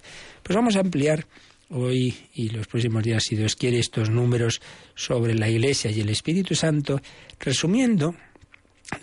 [0.43, 1.27] Pues vamos a ampliar
[1.71, 4.61] hoy y los próximos días, si Dios quiere, estos números
[4.95, 7.01] sobre la Iglesia y el Espíritu Santo,
[7.39, 8.15] resumiendo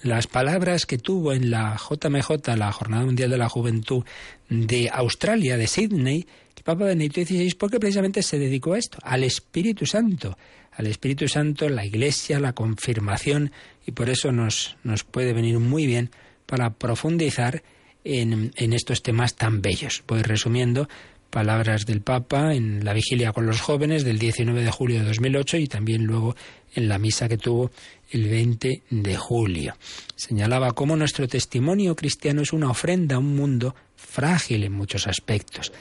[0.02, 4.04] las palabras que tuvo en la JMJ, la Jornada Mundial de la Juventud
[4.50, 6.26] de Australia, de Sydney,
[6.56, 10.38] el Papa Benedicto XVI, porque precisamente se dedicó a esto, al Espíritu Santo,
[10.72, 13.52] al Espíritu Santo, la Iglesia, la confirmación,
[13.86, 16.10] y por eso nos, nos puede venir muy bien
[16.46, 17.64] para profundizar
[18.04, 20.04] en, en estos temas tan bellos.
[20.08, 20.88] Voy resumiendo
[21.34, 25.58] palabras del Papa en la vigilia con los jóvenes del 19 de julio de 2008
[25.58, 26.36] y también luego
[26.76, 27.72] en la misa que tuvo
[28.12, 29.76] el 20 de julio.
[30.16, 35.74] Señalaba cómo nuestro testimonio cristiano es una ofrenda a un mundo frágil en muchos aspectos.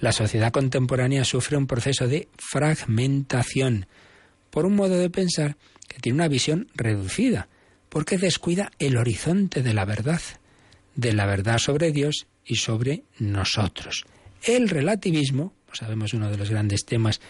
[0.00, 3.86] La sociedad contemporánea sufre un proceso de fragmentación
[4.50, 5.56] por un modo de pensar
[5.88, 7.48] que tiene una visión reducida,
[7.88, 10.22] porque descuida el horizonte de la verdad,
[10.94, 14.04] de la verdad sobre Dios y sobre nosotros.
[14.42, 17.20] El relativismo, pues sabemos uno de los grandes temas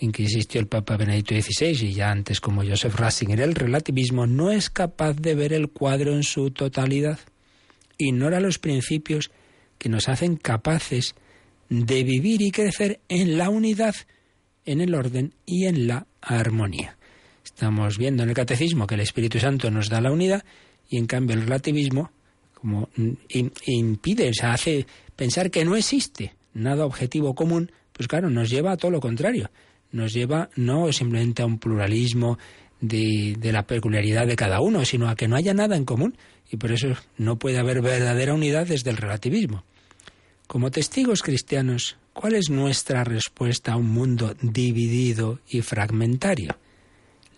[0.00, 4.26] en que insistió el Papa Benedicto XVI y ya antes como Joseph Ratzinger, el relativismo
[4.26, 7.18] no es capaz de ver el cuadro en su totalidad.
[7.98, 9.30] Ignora los principios
[9.78, 11.14] que nos hacen capaces
[11.68, 13.94] de vivir y crecer en la unidad,
[14.64, 16.96] en el orden y en la armonía.
[17.44, 20.44] Estamos viendo en el catecismo que el Espíritu Santo nos da la unidad
[20.88, 22.10] y en cambio el relativismo
[22.54, 22.88] como
[23.28, 28.72] impide, o sea, hace pensar que no existe nada objetivo común, pues claro, nos lleva
[28.72, 29.50] a todo lo contrario.
[29.92, 32.38] Nos lleva no simplemente a un pluralismo
[32.80, 36.16] de, de la peculiaridad de cada uno, sino a que no haya nada en común.
[36.50, 36.88] Y por eso
[37.18, 39.64] no puede haber verdadera unidad desde el relativismo.
[40.46, 46.56] Como testigos cristianos, ¿cuál es nuestra respuesta a un mundo dividido y fragmentario?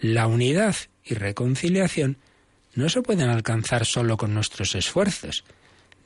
[0.00, 2.18] La unidad y reconciliación
[2.74, 5.44] no se pueden alcanzar solo con nuestros esfuerzos.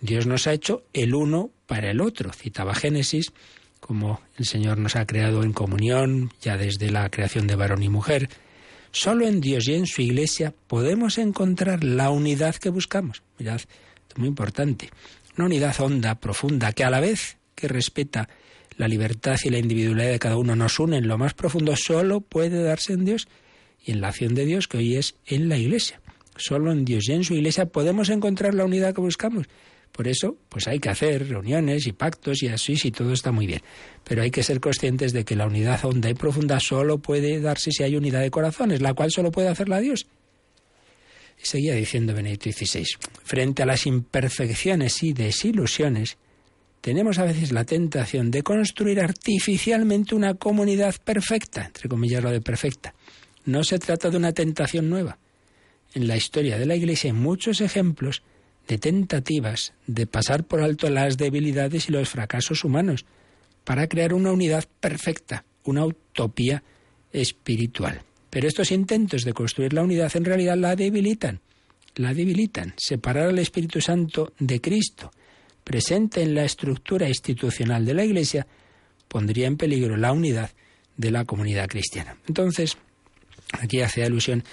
[0.01, 2.33] Dios nos ha hecho el uno para el otro.
[2.33, 3.33] Citaba Génesis,
[3.81, 7.89] como el Señor nos ha creado en comunión, ya desde la creación de varón y
[7.89, 8.29] mujer.
[8.93, 13.23] Solo en Dios y en su Iglesia podemos encontrar la unidad que buscamos.
[13.39, 13.69] Mirad, esto
[14.09, 14.91] es muy importante.
[15.37, 18.29] Una unidad honda, profunda, que a la vez que respeta
[18.77, 22.21] la libertad y la individualidad de cada uno nos une en lo más profundo, solo
[22.21, 23.29] puede darse en Dios
[23.85, 26.01] y en la acción de Dios que hoy es en la Iglesia.
[26.37, 29.47] Solo en Dios y en su Iglesia podemos encontrar la unidad que buscamos.
[29.93, 33.47] Por eso, pues hay que hacer reuniones y pactos y así, si todo está muy
[33.47, 33.61] bien.
[34.05, 37.71] Pero hay que ser conscientes de que la unidad honda y profunda solo puede darse
[37.73, 40.07] si hay unidad de corazones, la cual solo puede hacerla Dios.
[41.43, 42.85] Y seguía diciendo Benedicto XVI,
[43.25, 46.19] frente a las imperfecciones y desilusiones,
[46.81, 52.41] tenemos a veces la tentación de construir artificialmente una comunidad perfecta, entre comillas lo de
[52.41, 52.95] perfecta.
[53.45, 55.19] No se trata de una tentación nueva.
[55.95, 58.23] En la historia de la Iglesia hay muchos ejemplos
[58.71, 63.05] de tentativas de pasar por alto las debilidades y los fracasos humanos
[63.65, 66.63] para crear una unidad perfecta, una utopía
[67.13, 68.03] espiritual.
[68.31, 71.41] Pero estos intentos de construir la unidad en realidad la debilitan,
[71.97, 72.75] la debilitan.
[72.77, 75.11] Separar al Espíritu Santo de Cristo,
[75.65, 78.47] presente en la estructura institucional de la Iglesia,
[79.09, 80.53] pondría en peligro la unidad
[80.97, 82.19] de la comunidad cristiana.
[82.29, 82.79] Entonces,
[83.51, 84.45] aquí hace alusión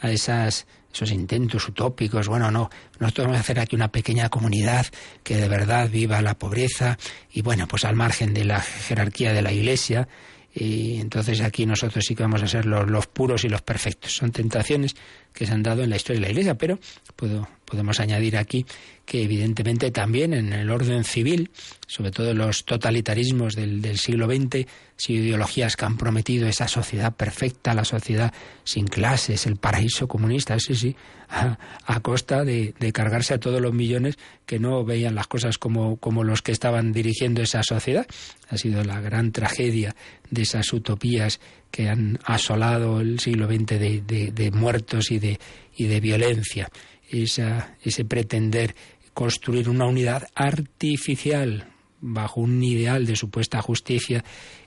[0.00, 4.86] a esas esos intentos utópicos, bueno, no, nosotros vamos a hacer aquí una pequeña comunidad
[5.22, 6.98] que de verdad viva la pobreza
[7.32, 10.08] y bueno, pues al margen de la jerarquía de la Iglesia,
[10.52, 14.16] y entonces aquí nosotros sí que vamos a ser los, los, puros y los perfectos.
[14.16, 14.96] Son tentaciones
[15.32, 16.78] que se han dado en la historia de la Iglesia, pero
[17.16, 18.66] puedo, podemos añadir aquí
[19.10, 21.50] que evidentemente también en el orden civil,
[21.88, 24.66] sobre todo los totalitarismos del, siglo XX,
[24.96, 30.58] si ideologías que han prometido esa sociedad perfecta, la sociedad sin clases, el paraíso comunista,
[30.60, 30.96] sí, sí,
[31.28, 31.58] a,
[32.02, 34.16] costa de, cargarse a todos los millones
[34.46, 38.06] que no veían las cosas como los que estaban dirigiendo esa sociedad.
[38.48, 39.96] Ha sido la gran tragedia
[40.30, 41.40] de esas utopías
[41.70, 45.38] que han asolado el siglo XX de, de, muertos y de,
[45.76, 46.68] y de violencia.
[47.08, 48.74] Esa, ese pretender
[49.14, 51.66] construir una unidad artificial
[52.00, 54.24] bajo un ideal de supuesta justicia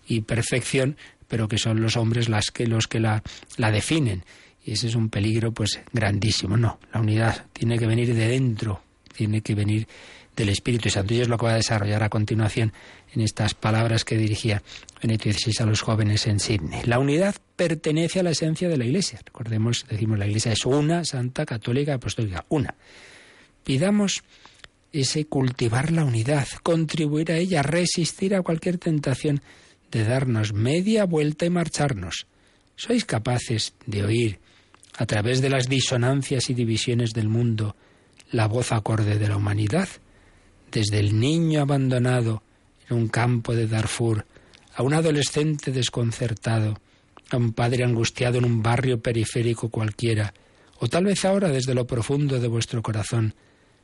[0.08, 0.98] y perfección,
[1.28, 3.24] pero que son los hombres las que, los que la,
[3.58, 4.24] la definen.
[4.64, 6.56] Y ese es un peligro pues grandísimo.
[6.58, 8.82] No, la unidad tiene que venir de dentro,
[9.16, 9.88] tiene que venir
[10.36, 11.14] del Espíritu Santo.
[11.14, 12.74] Y es lo que va a desarrollar a continuación
[13.14, 14.64] en estas palabras que dirigía
[15.02, 16.82] Benito XVI a los jóvenes en Sydney.
[16.86, 19.20] La unidad pertenece a la esencia de la Iglesia.
[19.26, 22.76] Recordemos, decimos, la Iglesia es una, santa, católica, apostólica, una.
[23.64, 24.24] Pidamos
[24.92, 29.42] ese cultivar la unidad, contribuir a ella, resistir a cualquier tentación
[29.92, 32.28] de darnos media vuelta y marcharnos.
[32.76, 34.40] ¿Sois capaces de oír
[34.98, 37.76] a través de las disonancias y divisiones del mundo,
[38.32, 39.90] la voz acorde de la humanidad,
[40.74, 42.42] desde el niño abandonado
[42.90, 44.26] en un campo de Darfur,
[44.76, 46.80] a un adolescente desconcertado,
[47.30, 50.34] a un padre angustiado en un barrio periférico cualquiera,
[50.80, 53.36] o tal vez ahora desde lo profundo de vuestro corazón,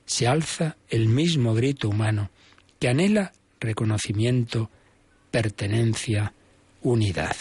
[0.05, 2.31] se alza el mismo grito humano
[2.79, 4.71] que anhela reconocimiento,
[5.29, 6.33] pertenencia,
[6.81, 7.35] unidad.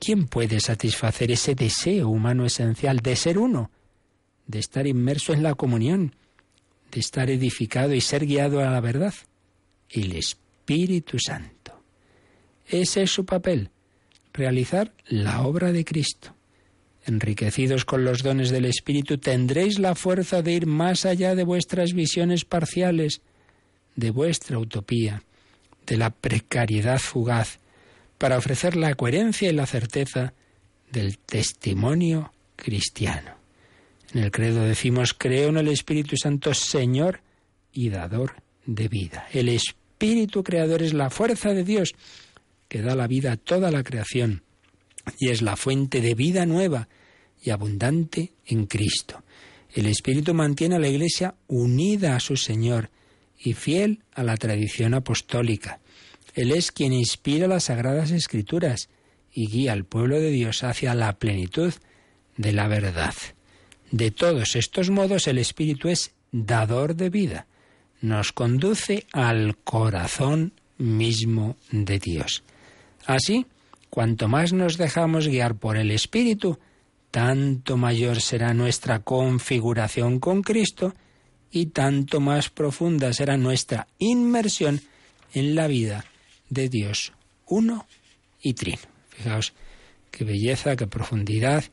[0.00, 3.70] ¿Quién puede satisfacer ese deseo humano esencial de ser uno,
[4.48, 6.16] de estar inmerso en la comunión,
[6.92, 9.14] de estar edificado y ser guiado a la verdad?
[9.88, 11.82] El Espíritu Santo.
[12.68, 13.70] Ese es su papel,
[14.32, 16.34] realizar la obra de Cristo.
[17.04, 21.94] Enriquecidos con los dones del Espíritu, tendréis la fuerza de ir más allá de vuestras
[21.94, 23.22] visiones parciales,
[23.96, 25.24] de vuestra utopía,
[25.86, 27.58] de la precariedad fugaz,
[28.18, 30.32] para ofrecer la coherencia y la certeza
[30.92, 33.41] del testimonio cristiano.
[34.14, 37.20] En el credo decimos, creo en el Espíritu Santo, Señor
[37.72, 39.26] y dador de vida.
[39.32, 41.94] El Espíritu Creador es la fuerza de Dios
[42.68, 44.42] que da la vida a toda la creación
[45.18, 46.88] y es la fuente de vida nueva
[47.42, 49.22] y abundante en Cristo.
[49.74, 52.90] El Espíritu mantiene a la Iglesia unida a su Señor
[53.38, 55.80] y fiel a la tradición apostólica.
[56.34, 58.88] Él es quien inspira las sagradas escrituras
[59.32, 61.72] y guía al pueblo de Dios hacia la plenitud
[62.36, 63.14] de la verdad.
[63.92, 67.46] De todos estos modos el Espíritu es dador de vida,
[68.00, 72.42] nos conduce al corazón mismo de Dios.
[73.06, 73.46] Así,
[73.90, 76.58] cuanto más nos dejamos guiar por el Espíritu,
[77.10, 80.94] tanto mayor será nuestra configuración con Cristo
[81.50, 84.80] y tanto más profunda será nuestra inmersión
[85.34, 86.04] en la vida
[86.48, 87.12] de Dios
[87.46, 87.86] uno
[88.40, 88.80] y trino.
[89.10, 89.52] Fijaos
[90.10, 91.64] qué belleza, qué profundidad.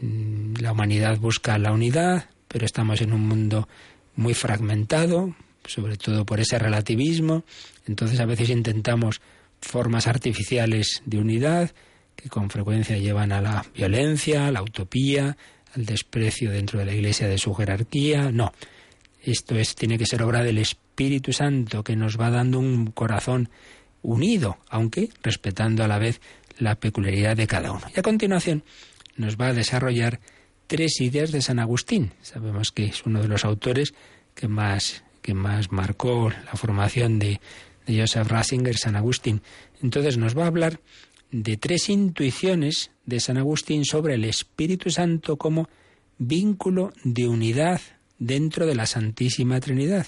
[0.00, 3.68] Mm, la humanidad busca la unidad, pero estamos en un mundo
[4.16, 5.34] muy fragmentado,
[5.64, 7.44] sobre todo por ese relativismo.
[7.86, 9.20] Entonces a veces intentamos
[9.60, 11.70] formas artificiales de unidad
[12.16, 15.36] que con frecuencia llevan a la violencia, a la utopía,
[15.74, 18.30] al desprecio dentro de la Iglesia de su jerarquía.
[18.30, 18.52] No,
[19.22, 23.48] esto es, tiene que ser obra del Espíritu Santo que nos va dando un corazón
[24.02, 26.20] unido, aunque respetando a la vez
[26.58, 27.86] la peculiaridad de cada uno.
[27.94, 28.64] Y a continuación
[29.20, 30.20] nos va a desarrollar
[30.66, 32.12] tres ideas de San Agustín.
[32.22, 33.94] Sabemos que es uno de los autores
[34.34, 37.40] que más, que más marcó la formación de,
[37.86, 39.42] de Joseph Ratzinger, San Agustín.
[39.82, 40.80] Entonces nos va a hablar
[41.30, 45.68] de tres intuiciones de San Agustín sobre el Espíritu Santo como
[46.18, 47.80] vínculo de unidad
[48.18, 50.06] dentro de la Santísima Trinidad.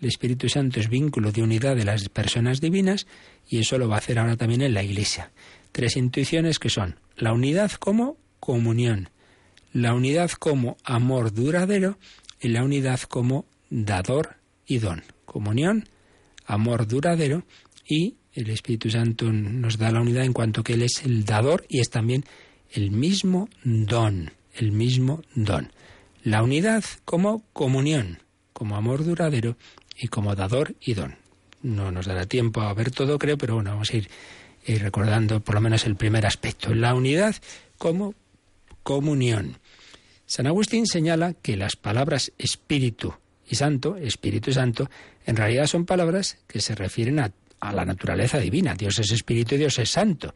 [0.00, 3.06] El Espíritu Santo es vínculo de unidad de las personas divinas
[3.48, 5.32] y eso lo va a hacer ahora también en la Iglesia.
[5.72, 9.10] Tres intuiciones que son la unidad como comunión,
[9.72, 11.98] la unidad como amor duradero
[12.40, 14.36] y la unidad como dador
[14.66, 15.02] y don.
[15.24, 15.88] Comunión,
[16.46, 17.44] amor duradero
[17.86, 21.66] y el Espíritu Santo nos da la unidad en cuanto que Él es el dador
[21.68, 22.24] y es también
[22.72, 25.72] el mismo don, el mismo don.
[26.22, 28.18] La unidad como comunión,
[28.52, 29.56] como amor duradero
[29.96, 31.16] y como dador y don.
[31.62, 34.08] No nos dará tiempo a ver todo, creo, pero bueno, vamos a ir,
[34.66, 36.74] ir recordando por lo menos el primer aspecto.
[36.74, 37.36] La unidad
[37.78, 38.14] como
[38.90, 39.58] comunión.
[40.26, 43.14] San Agustín señala que las palabras espíritu
[43.48, 44.90] y santo, espíritu santo,
[45.26, 47.30] en realidad son palabras que se refieren a
[47.60, 48.74] a la naturaleza divina.
[48.74, 50.34] Dios es espíritu y Dios es santo.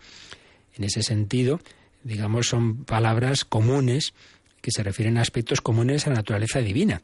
[0.76, 1.60] En ese sentido,
[2.02, 4.14] digamos, son palabras comunes
[4.60, 7.02] que se refieren a aspectos comunes a la naturaleza divina.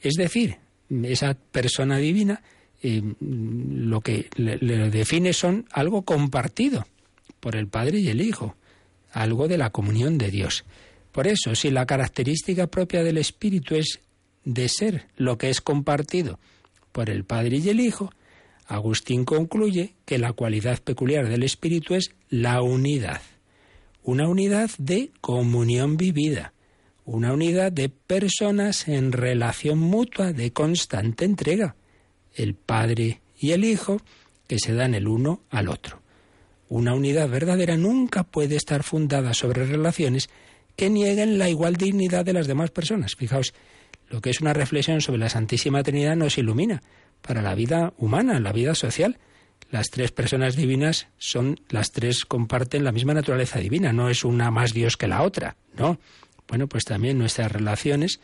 [0.00, 0.56] Es decir,
[1.02, 2.40] esa persona divina
[2.82, 6.86] eh, lo que le, le, define son algo compartido
[7.40, 8.56] por el Padre y el Hijo,
[9.12, 10.64] algo de la comunión de Dios.
[11.12, 14.00] Por eso, si la característica propia del Espíritu es
[14.44, 16.38] de ser lo que es compartido
[16.92, 18.10] por el Padre y el Hijo,
[18.68, 23.22] Agustín concluye que la cualidad peculiar del espíritu es la unidad,
[24.02, 26.52] una unidad de comunión vivida,
[27.06, 31.76] una unidad de personas en relación mutua de constante entrega,
[32.34, 34.02] el Padre y el Hijo
[34.46, 35.97] que se dan el uno al otro.
[36.68, 40.28] Una unidad verdadera nunca puede estar fundada sobre relaciones
[40.76, 43.16] que nieguen la igual dignidad de las demás personas.
[43.16, 43.54] Fijaos,
[44.08, 46.82] lo que es una reflexión sobre la Santísima Trinidad nos ilumina,
[47.22, 49.18] para la vida humana, la vida social.
[49.70, 54.50] Las tres personas divinas son, las tres comparten la misma naturaleza divina, no es una
[54.50, 55.98] más Dios que la otra, no.
[56.46, 58.20] Bueno, pues también nuestras relaciones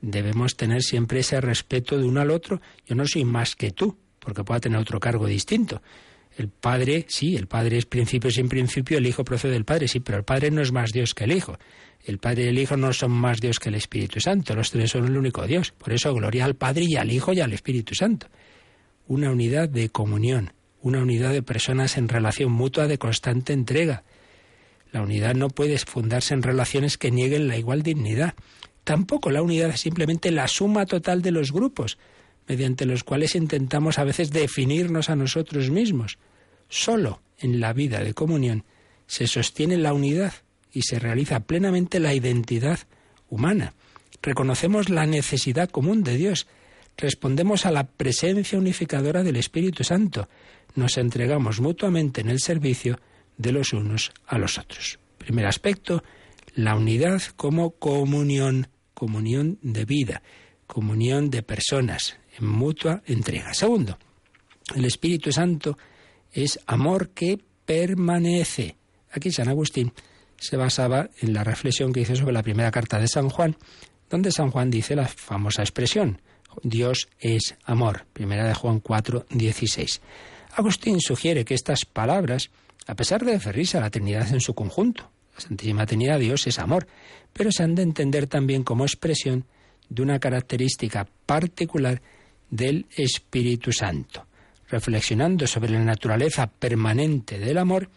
[0.00, 2.62] debemos tener siempre ese respeto de uno al otro.
[2.86, 5.82] Yo no soy más que tú, porque pueda tener otro cargo distinto.
[6.38, 9.98] El Padre, sí, el Padre es principio sin principio, el Hijo procede del Padre, sí,
[9.98, 11.58] pero el Padre no es más Dios que el Hijo.
[12.04, 14.92] El Padre y el Hijo no son más Dios que el Espíritu Santo, los tres
[14.92, 15.72] son el único Dios.
[15.72, 18.28] Por eso gloria al Padre y al Hijo y al Espíritu Santo.
[19.08, 24.04] Una unidad de comunión, una unidad de personas en relación mutua de constante entrega.
[24.92, 28.34] La unidad no puede fundarse en relaciones que nieguen la igual dignidad.
[28.84, 31.98] Tampoco la unidad es simplemente la suma total de los grupos,
[32.46, 36.16] mediante los cuales intentamos a veces definirnos a nosotros mismos.
[36.68, 38.64] Solo en la vida de comunión
[39.06, 40.34] se sostiene la unidad
[40.72, 42.80] y se realiza plenamente la identidad
[43.30, 43.74] humana.
[44.22, 46.46] Reconocemos la necesidad común de Dios,
[46.96, 50.28] respondemos a la presencia unificadora del Espíritu Santo,
[50.74, 53.00] nos entregamos mutuamente en el servicio
[53.36, 54.98] de los unos a los otros.
[55.18, 56.02] Primer aspecto,
[56.54, 60.22] la unidad como comunión, comunión de vida,
[60.66, 63.54] comunión de personas, en mutua entrega.
[63.54, 63.98] Segundo,
[64.74, 65.78] el Espíritu Santo
[66.32, 68.76] es amor que permanece.
[69.10, 69.92] Aquí San Agustín
[70.36, 73.56] se basaba en la reflexión que hizo sobre la primera carta de San Juan,
[74.08, 76.20] donde San Juan dice la famosa expresión,
[76.62, 80.00] Dios es amor, primera de Juan 4, 16.
[80.56, 82.50] Agustín sugiere que estas palabras,
[82.86, 86.58] a pesar de referirse a la Trinidad en su conjunto, la Santísima Trinidad, Dios es
[86.58, 86.86] amor,
[87.32, 89.44] pero se han de entender también como expresión
[89.88, 92.02] de una característica particular
[92.50, 94.27] del Espíritu Santo.
[94.68, 97.88] Reflexionando sobre la naturaleza permanente del amor,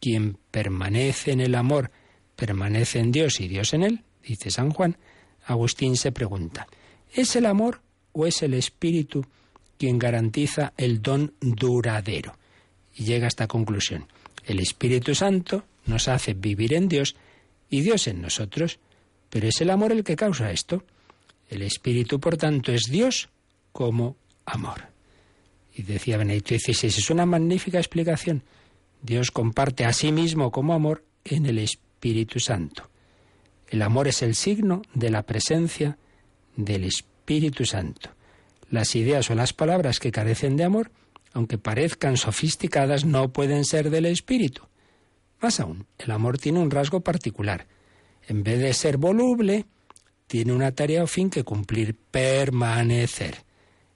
[0.00, 1.90] quien permanece en el amor,
[2.36, 4.96] permanece en Dios y Dios en él, dice San Juan,
[5.46, 6.66] Agustín se pregunta,
[7.12, 7.80] ¿es el amor
[8.12, 9.24] o es el espíritu
[9.78, 12.36] quien garantiza el don duradero?
[12.94, 14.06] Y llega a esta conclusión.
[14.44, 17.16] El Espíritu Santo nos hace vivir en Dios
[17.68, 18.78] y Dios en nosotros,
[19.30, 20.84] pero es el amor el que causa esto.
[21.48, 23.30] El Espíritu, por tanto, es Dios
[23.72, 24.16] como
[24.46, 24.93] amor.
[25.74, 28.42] Y decía Benedicto XVI, es una magnífica explicación.
[29.02, 32.88] Dios comparte a sí mismo como amor en el Espíritu Santo.
[33.68, 35.98] El amor es el signo de la presencia
[36.56, 38.10] del Espíritu Santo.
[38.70, 40.92] Las ideas o las palabras que carecen de amor,
[41.32, 44.62] aunque parezcan sofisticadas, no pueden ser del Espíritu.
[45.40, 47.66] Más aún, el amor tiene un rasgo particular.
[48.28, 49.66] En vez de ser voluble,
[50.28, 53.44] tiene una tarea o fin que cumplir, permanecer.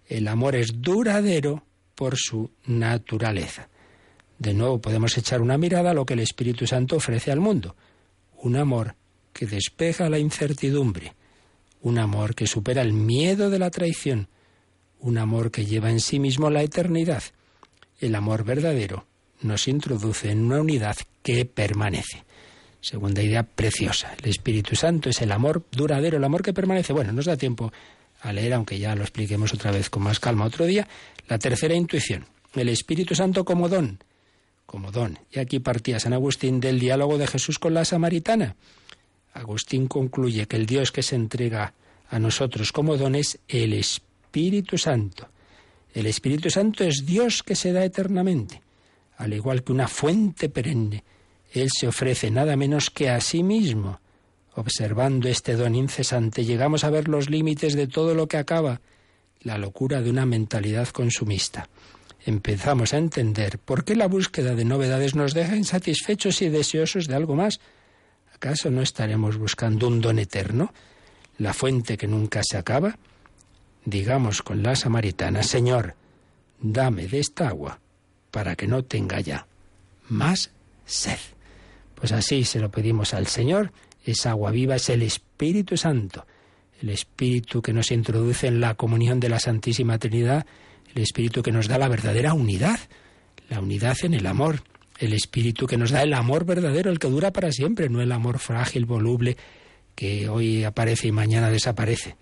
[0.07, 1.65] El amor es duradero
[1.99, 3.69] por su naturaleza.
[4.39, 7.75] De nuevo podemos echar una mirada a lo que el Espíritu Santo ofrece al mundo.
[8.41, 8.95] Un amor
[9.33, 11.15] que despeja la incertidumbre,
[11.83, 14.29] un amor que supera el miedo de la traición,
[15.01, 17.25] un amor que lleva en sí mismo la eternidad.
[17.99, 19.07] El amor verdadero
[19.43, 22.23] nos introduce en una unidad que permanece.
[22.81, 24.15] Segunda idea preciosa.
[24.23, 26.93] El Espíritu Santo es el amor duradero, el amor que permanece.
[26.93, 27.73] Bueno, nos da tiempo
[28.21, 30.87] a leer, aunque ya lo expliquemos otra vez con más calma otro día.
[31.29, 32.27] La tercera intuición.
[32.55, 33.99] El Espíritu Santo como don.
[34.67, 35.19] Como don.
[35.31, 38.57] Y aquí partía San Agustín del diálogo de Jesús con la samaritana.
[39.33, 41.75] Agustín concluye que el Dios que se entrega
[42.11, 45.29] a nosotros como don es el Espíritu Santo.
[45.95, 48.63] El Espíritu Santo es Dios que se da eternamente,
[49.17, 51.05] al igual que una fuente perenne.
[51.53, 54.01] Él se ofrece nada menos que a sí mismo
[54.59, 58.81] Observando este don incesante, llegamos a ver los límites de todo lo que acaba,
[59.43, 61.69] la locura de una mentalidad consumista.
[62.25, 67.15] Empezamos a entender por qué la búsqueda de novedades nos deja insatisfechos y deseosos de
[67.15, 67.61] algo más.
[68.35, 70.73] ¿Acaso no estaremos buscando un don eterno,
[71.39, 72.99] la fuente que nunca se acaba?
[73.85, 75.95] Digamos con la samaritana, Señor,
[76.61, 77.81] dame de esta agua
[78.31, 79.47] para que no tenga ya
[80.09, 80.51] más
[80.85, 81.19] sed.
[81.95, 83.73] Pues así se lo pedimos al Señor
[84.11, 86.27] esa agua viva es el Espíritu Santo,
[86.81, 90.47] el Espíritu que nos introduce en la comunión de la Santísima Trinidad,
[90.95, 92.79] el Espíritu que nos da la verdadera unidad,
[93.49, 94.63] la unidad en el amor,
[94.99, 98.13] el Espíritu que nos da el amor verdadero, el que dura para siempre, no el
[98.13, 99.37] amor frágil, voluble,
[99.95, 102.17] que hoy aparece y mañana desaparece.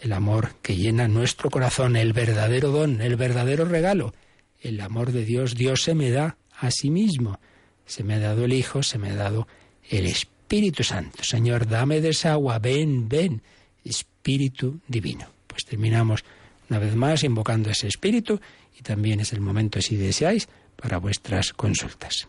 [0.00, 4.14] El amor que llena nuestro corazón, el verdadero don, el verdadero regalo,
[4.60, 5.54] el amor de Dios.
[5.54, 7.38] Dios se me da a sí mismo.
[7.86, 9.46] Se me ha dado el Hijo, se me ha dado
[9.88, 10.34] el Espíritu.
[10.82, 11.24] Santo.
[11.24, 13.42] Señor, dame de esa agua, ven, ven,
[13.84, 15.26] Espíritu Divino.
[15.46, 16.24] Pues terminamos
[16.68, 18.40] una vez más invocando ese Espíritu
[18.78, 22.28] y también es el momento, si deseáis, para vuestras consultas.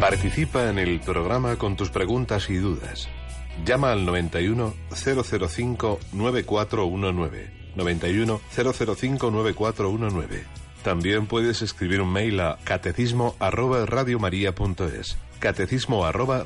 [0.00, 3.08] Participa en el programa con tus preguntas y dudas.
[3.66, 7.60] Llama al 91 005 9419.
[7.76, 13.84] 91 005 9419 también puedes escribir un mail a catecismo arroba
[16.06, 16.44] arroba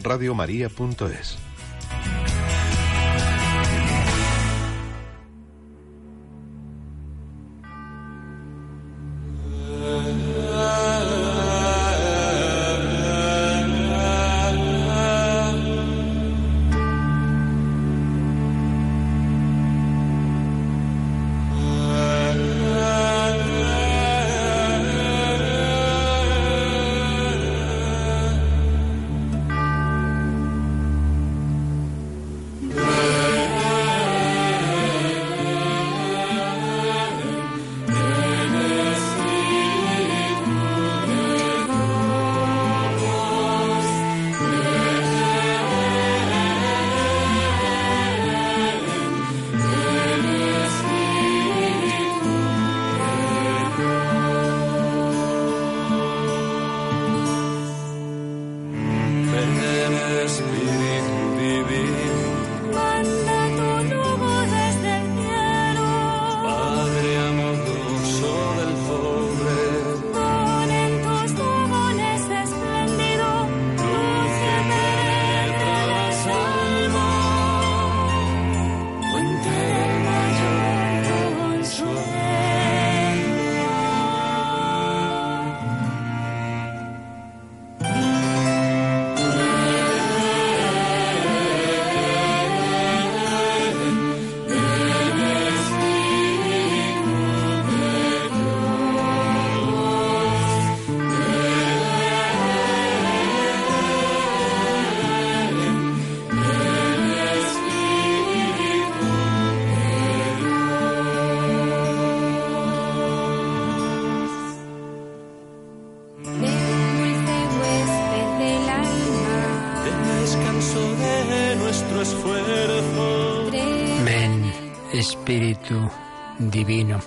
[124.94, 125.90] Espíritu
[126.38, 127.00] Divino.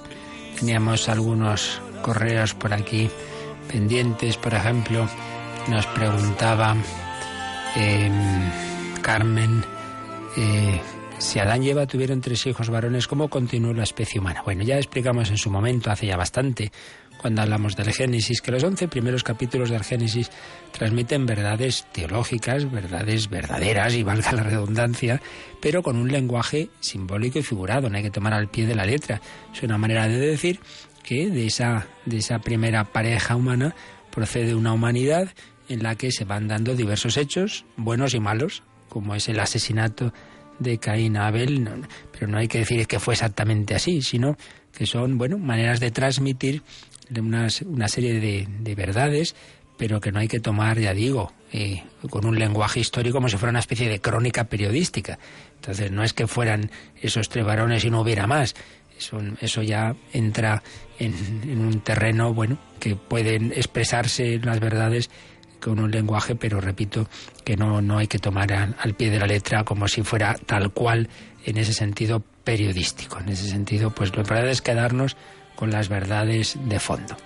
[0.60, 3.10] Teníamos algunos correos por aquí
[3.72, 5.08] pendientes, por ejemplo,
[5.68, 6.76] nos preguntaba
[7.76, 8.52] em,
[9.02, 9.64] Carmen
[10.38, 10.82] eh,
[11.18, 14.44] si Adán y Eva tuvieron tres hijos varones, ¿cómo continuó la especie humana?
[14.44, 16.72] Bueno, ya explicamos en su momento, hace ya bastante,
[17.18, 20.30] cuando hablamos del Génesis, que los once primeros capítulos del Génesis
[20.72, 25.22] transmiten verdades teológicas, verdades verdaderas, y valga la redundancia,
[25.61, 28.86] pero con un lenguaje simbólico y figurado, no hay que tomar al pie de la
[28.86, 29.22] letra.
[29.53, 30.59] Es una manera de decir
[31.03, 33.76] que de esa, de esa primera pareja humana
[34.11, 35.30] procede una humanidad
[35.70, 40.13] en la que se van dando diversos hechos, buenos y malos, como es el asesinato
[40.59, 41.70] de Caín a Abel,
[42.11, 44.38] pero no hay que decir que fue exactamente así, sino
[44.72, 46.61] que son, bueno, maneras de transmitir
[47.16, 49.36] una, una serie de, de, verdades,
[49.78, 53.38] pero que no hay que tomar, ya digo, eh, con un lenguaje histórico como si
[53.38, 55.20] fuera una especie de crónica periodística.
[55.55, 58.55] Entonces, no es que fueran esos tres varones y no hubiera más.
[58.97, 60.64] Eso, eso ya entra
[60.97, 65.10] en, en un terreno, bueno, que pueden expresarse las verdades
[65.60, 67.08] con un lenguaje, pero repito
[67.43, 70.72] que no, no hay que tomar al, pie de la letra como si fuera tal
[70.72, 71.10] cual
[71.45, 73.20] en ese sentido periodístico.
[73.20, 75.18] En ese sentido, pues lo importante es quedarnos
[75.58, 77.18] con las verdades de fondo.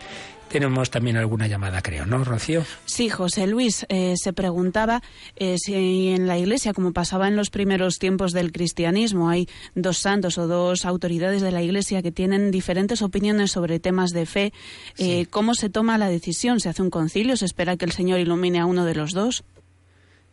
[0.52, 2.66] Tenemos también alguna llamada, creo, ¿no, Rocío?
[2.86, 5.02] Sí, José Luis eh, se preguntaba
[5.38, 10.00] eh, si en la Iglesia, como pasaba en los primeros tiempos del cristianismo, hay dos
[10.00, 14.54] santos o dos autoridades de la Iglesia que tienen diferentes opiniones sobre temas de fe.
[14.98, 15.28] Eh, sí.
[15.30, 16.60] ¿Cómo se toma la decisión?
[16.60, 17.38] ¿Se hace un concilio?
[17.38, 19.46] ¿Se espera que el Señor ilumine a uno de los dos?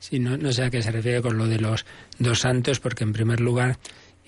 [0.00, 1.86] Sí, no, no sé a qué se refiere con lo de los
[2.18, 3.78] dos santos, porque en primer lugar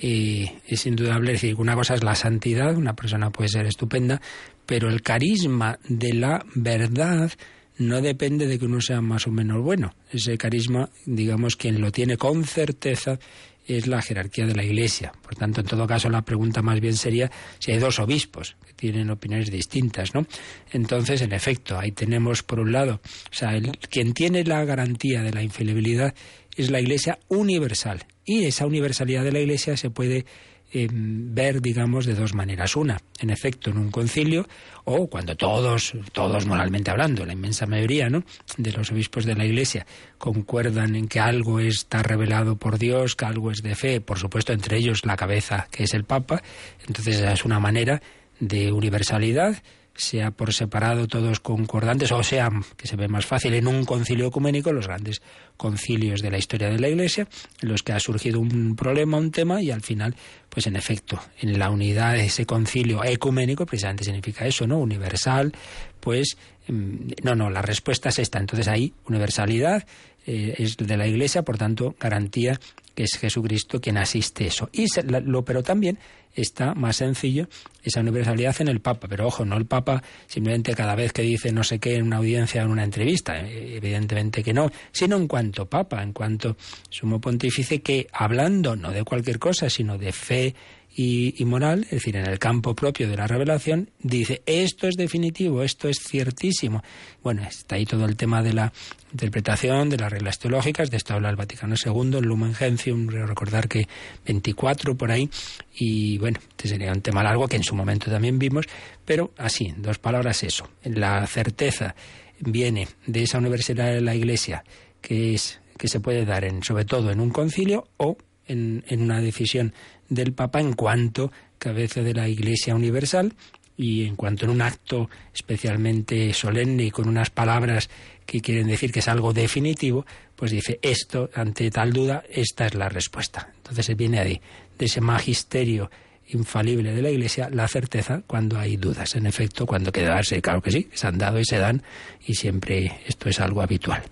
[0.01, 4.21] y es indudable decir una cosa es la santidad, una persona puede ser estupenda,
[4.65, 7.31] pero el carisma de la verdad
[7.77, 9.95] no depende de que uno sea más o menos bueno.
[10.11, 13.19] Ese carisma, digamos, quien lo tiene con certeza
[13.67, 15.13] es la jerarquía de la Iglesia.
[15.23, 18.73] Por tanto, en todo caso, la pregunta más bien sería si hay dos obispos que
[18.73, 20.27] tienen opiniones distintas, ¿no?
[20.73, 25.23] Entonces, en efecto, ahí tenemos por un lado, o sea, el, quien tiene la garantía
[25.23, 26.15] de la infalibilidad
[26.57, 28.05] es la Iglesia universal.
[28.31, 30.25] Y esa universalidad de la Iglesia se puede
[30.73, 32.77] eh, ver, digamos, de dos maneras.
[32.77, 34.47] Una, en efecto, en un concilio,
[34.85, 38.23] o cuando todos, todos moralmente hablando, la inmensa mayoría ¿no?
[38.57, 39.85] de los obispos de la Iglesia
[40.17, 44.53] concuerdan en que algo está revelado por Dios, que algo es de fe, por supuesto,
[44.53, 46.41] entre ellos la cabeza, que es el Papa.
[46.87, 48.01] Entonces, esa es una manera
[48.39, 49.61] de universalidad
[49.95, 54.29] sea por separado todos concordantes, o sea, que se ve más fácil, en un concilio
[54.29, 55.21] ecuménico, los grandes
[55.57, 57.29] concilios de la historia de la Iglesia,
[57.61, 60.15] en los que ha surgido un problema, un tema, y al final,
[60.49, 64.79] pues en efecto, en la unidad de ese concilio ecuménico, precisamente significa eso, ¿no?
[64.79, 65.53] Universal,
[66.01, 66.37] pues,
[66.69, 68.39] no, no, la respuesta es esta.
[68.39, 69.85] Entonces ahí, universalidad
[70.27, 72.59] eh, es de la Iglesia, por tanto, garantía
[73.03, 74.69] es Jesucristo quien asiste eso.
[74.73, 75.99] Y se, lo, pero también
[76.35, 77.49] está más sencillo
[77.83, 79.09] esa universalidad en el Papa.
[79.09, 82.19] Pero ojo, no el Papa simplemente cada vez que dice no sé qué en una
[82.19, 86.57] audiencia, en una entrevista, eh, evidentemente que no, sino en cuanto Papa, en cuanto
[86.89, 90.55] sumo pontífice que hablando no de cualquier cosa, sino de fe,
[90.93, 95.63] y, moral, es decir, en el campo propio de la revelación, dice, esto es definitivo,
[95.63, 96.83] esto es ciertísimo.
[97.23, 98.73] Bueno, está ahí todo el tema de la
[99.13, 103.69] interpretación, de las reglas teológicas, de esto habla el Vaticano II, el Lumen Gentium, recordar
[103.69, 103.87] que
[104.27, 105.31] 24 por ahí,
[105.75, 108.67] y bueno, este sería un tema largo que en su momento también vimos,
[109.05, 111.95] pero así, en dos palabras eso, la certeza
[112.41, 114.65] viene de esa universidad de la Iglesia,
[115.01, 118.19] que es que se puede dar en, sobre todo en un concilio o
[118.51, 119.75] en, una decisión
[120.09, 123.35] del Papa en cuanto cabeza de la Iglesia Universal
[123.77, 127.89] y en cuanto en un acto especialmente solemne y con unas palabras
[128.27, 130.05] que quieren decir que es algo definitivo,
[130.37, 133.53] pues dice esto, ante tal duda, esta es la respuesta.
[133.57, 134.41] Entonces se viene ahí,
[134.79, 135.91] de ese magisterio
[136.29, 139.17] infalible de la Iglesia, la certeza cuando hay dudas.
[139.17, 141.83] En efecto, cuando queda darse, claro que sí, se han dado y se dan,
[142.27, 144.03] y siempre esto es algo habitual.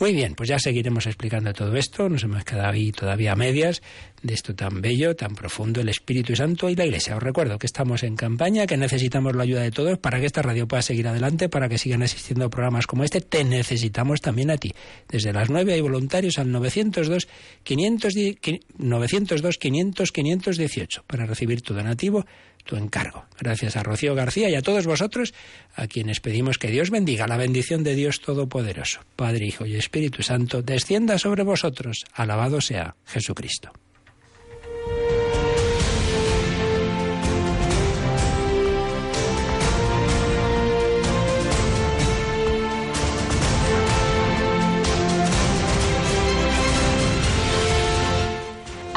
[0.00, 3.82] Muy bien, pues ya seguiremos explicando todo esto, nos hemos quedado ahí todavía a medias
[4.22, 7.16] de esto tan bello, tan profundo, el Espíritu Santo y la Iglesia.
[7.16, 10.40] Os recuerdo que estamos en campaña, que necesitamos la ayuda de todos para que esta
[10.40, 13.20] radio pueda seguir adelante, para que sigan existiendo programas como este.
[13.20, 14.72] Te necesitamos también a ti.
[15.06, 17.28] Desde las 9 hay voluntarios al 902
[17.62, 18.38] 510,
[18.78, 22.24] 902 500 518 para recibir tu donativo
[22.64, 23.24] tu encargo.
[23.38, 25.34] Gracias a Rocío García y a todos vosotros,
[25.74, 27.26] a quienes pedimos que Dios bendiga.
[27.26, 32.04] La bendición de Dios Todopoderoso, Padre, Hijo y Espíritu Santo, descienda sobre vosotros.
[32.14, 33.72] Alabado sea Jesucristo.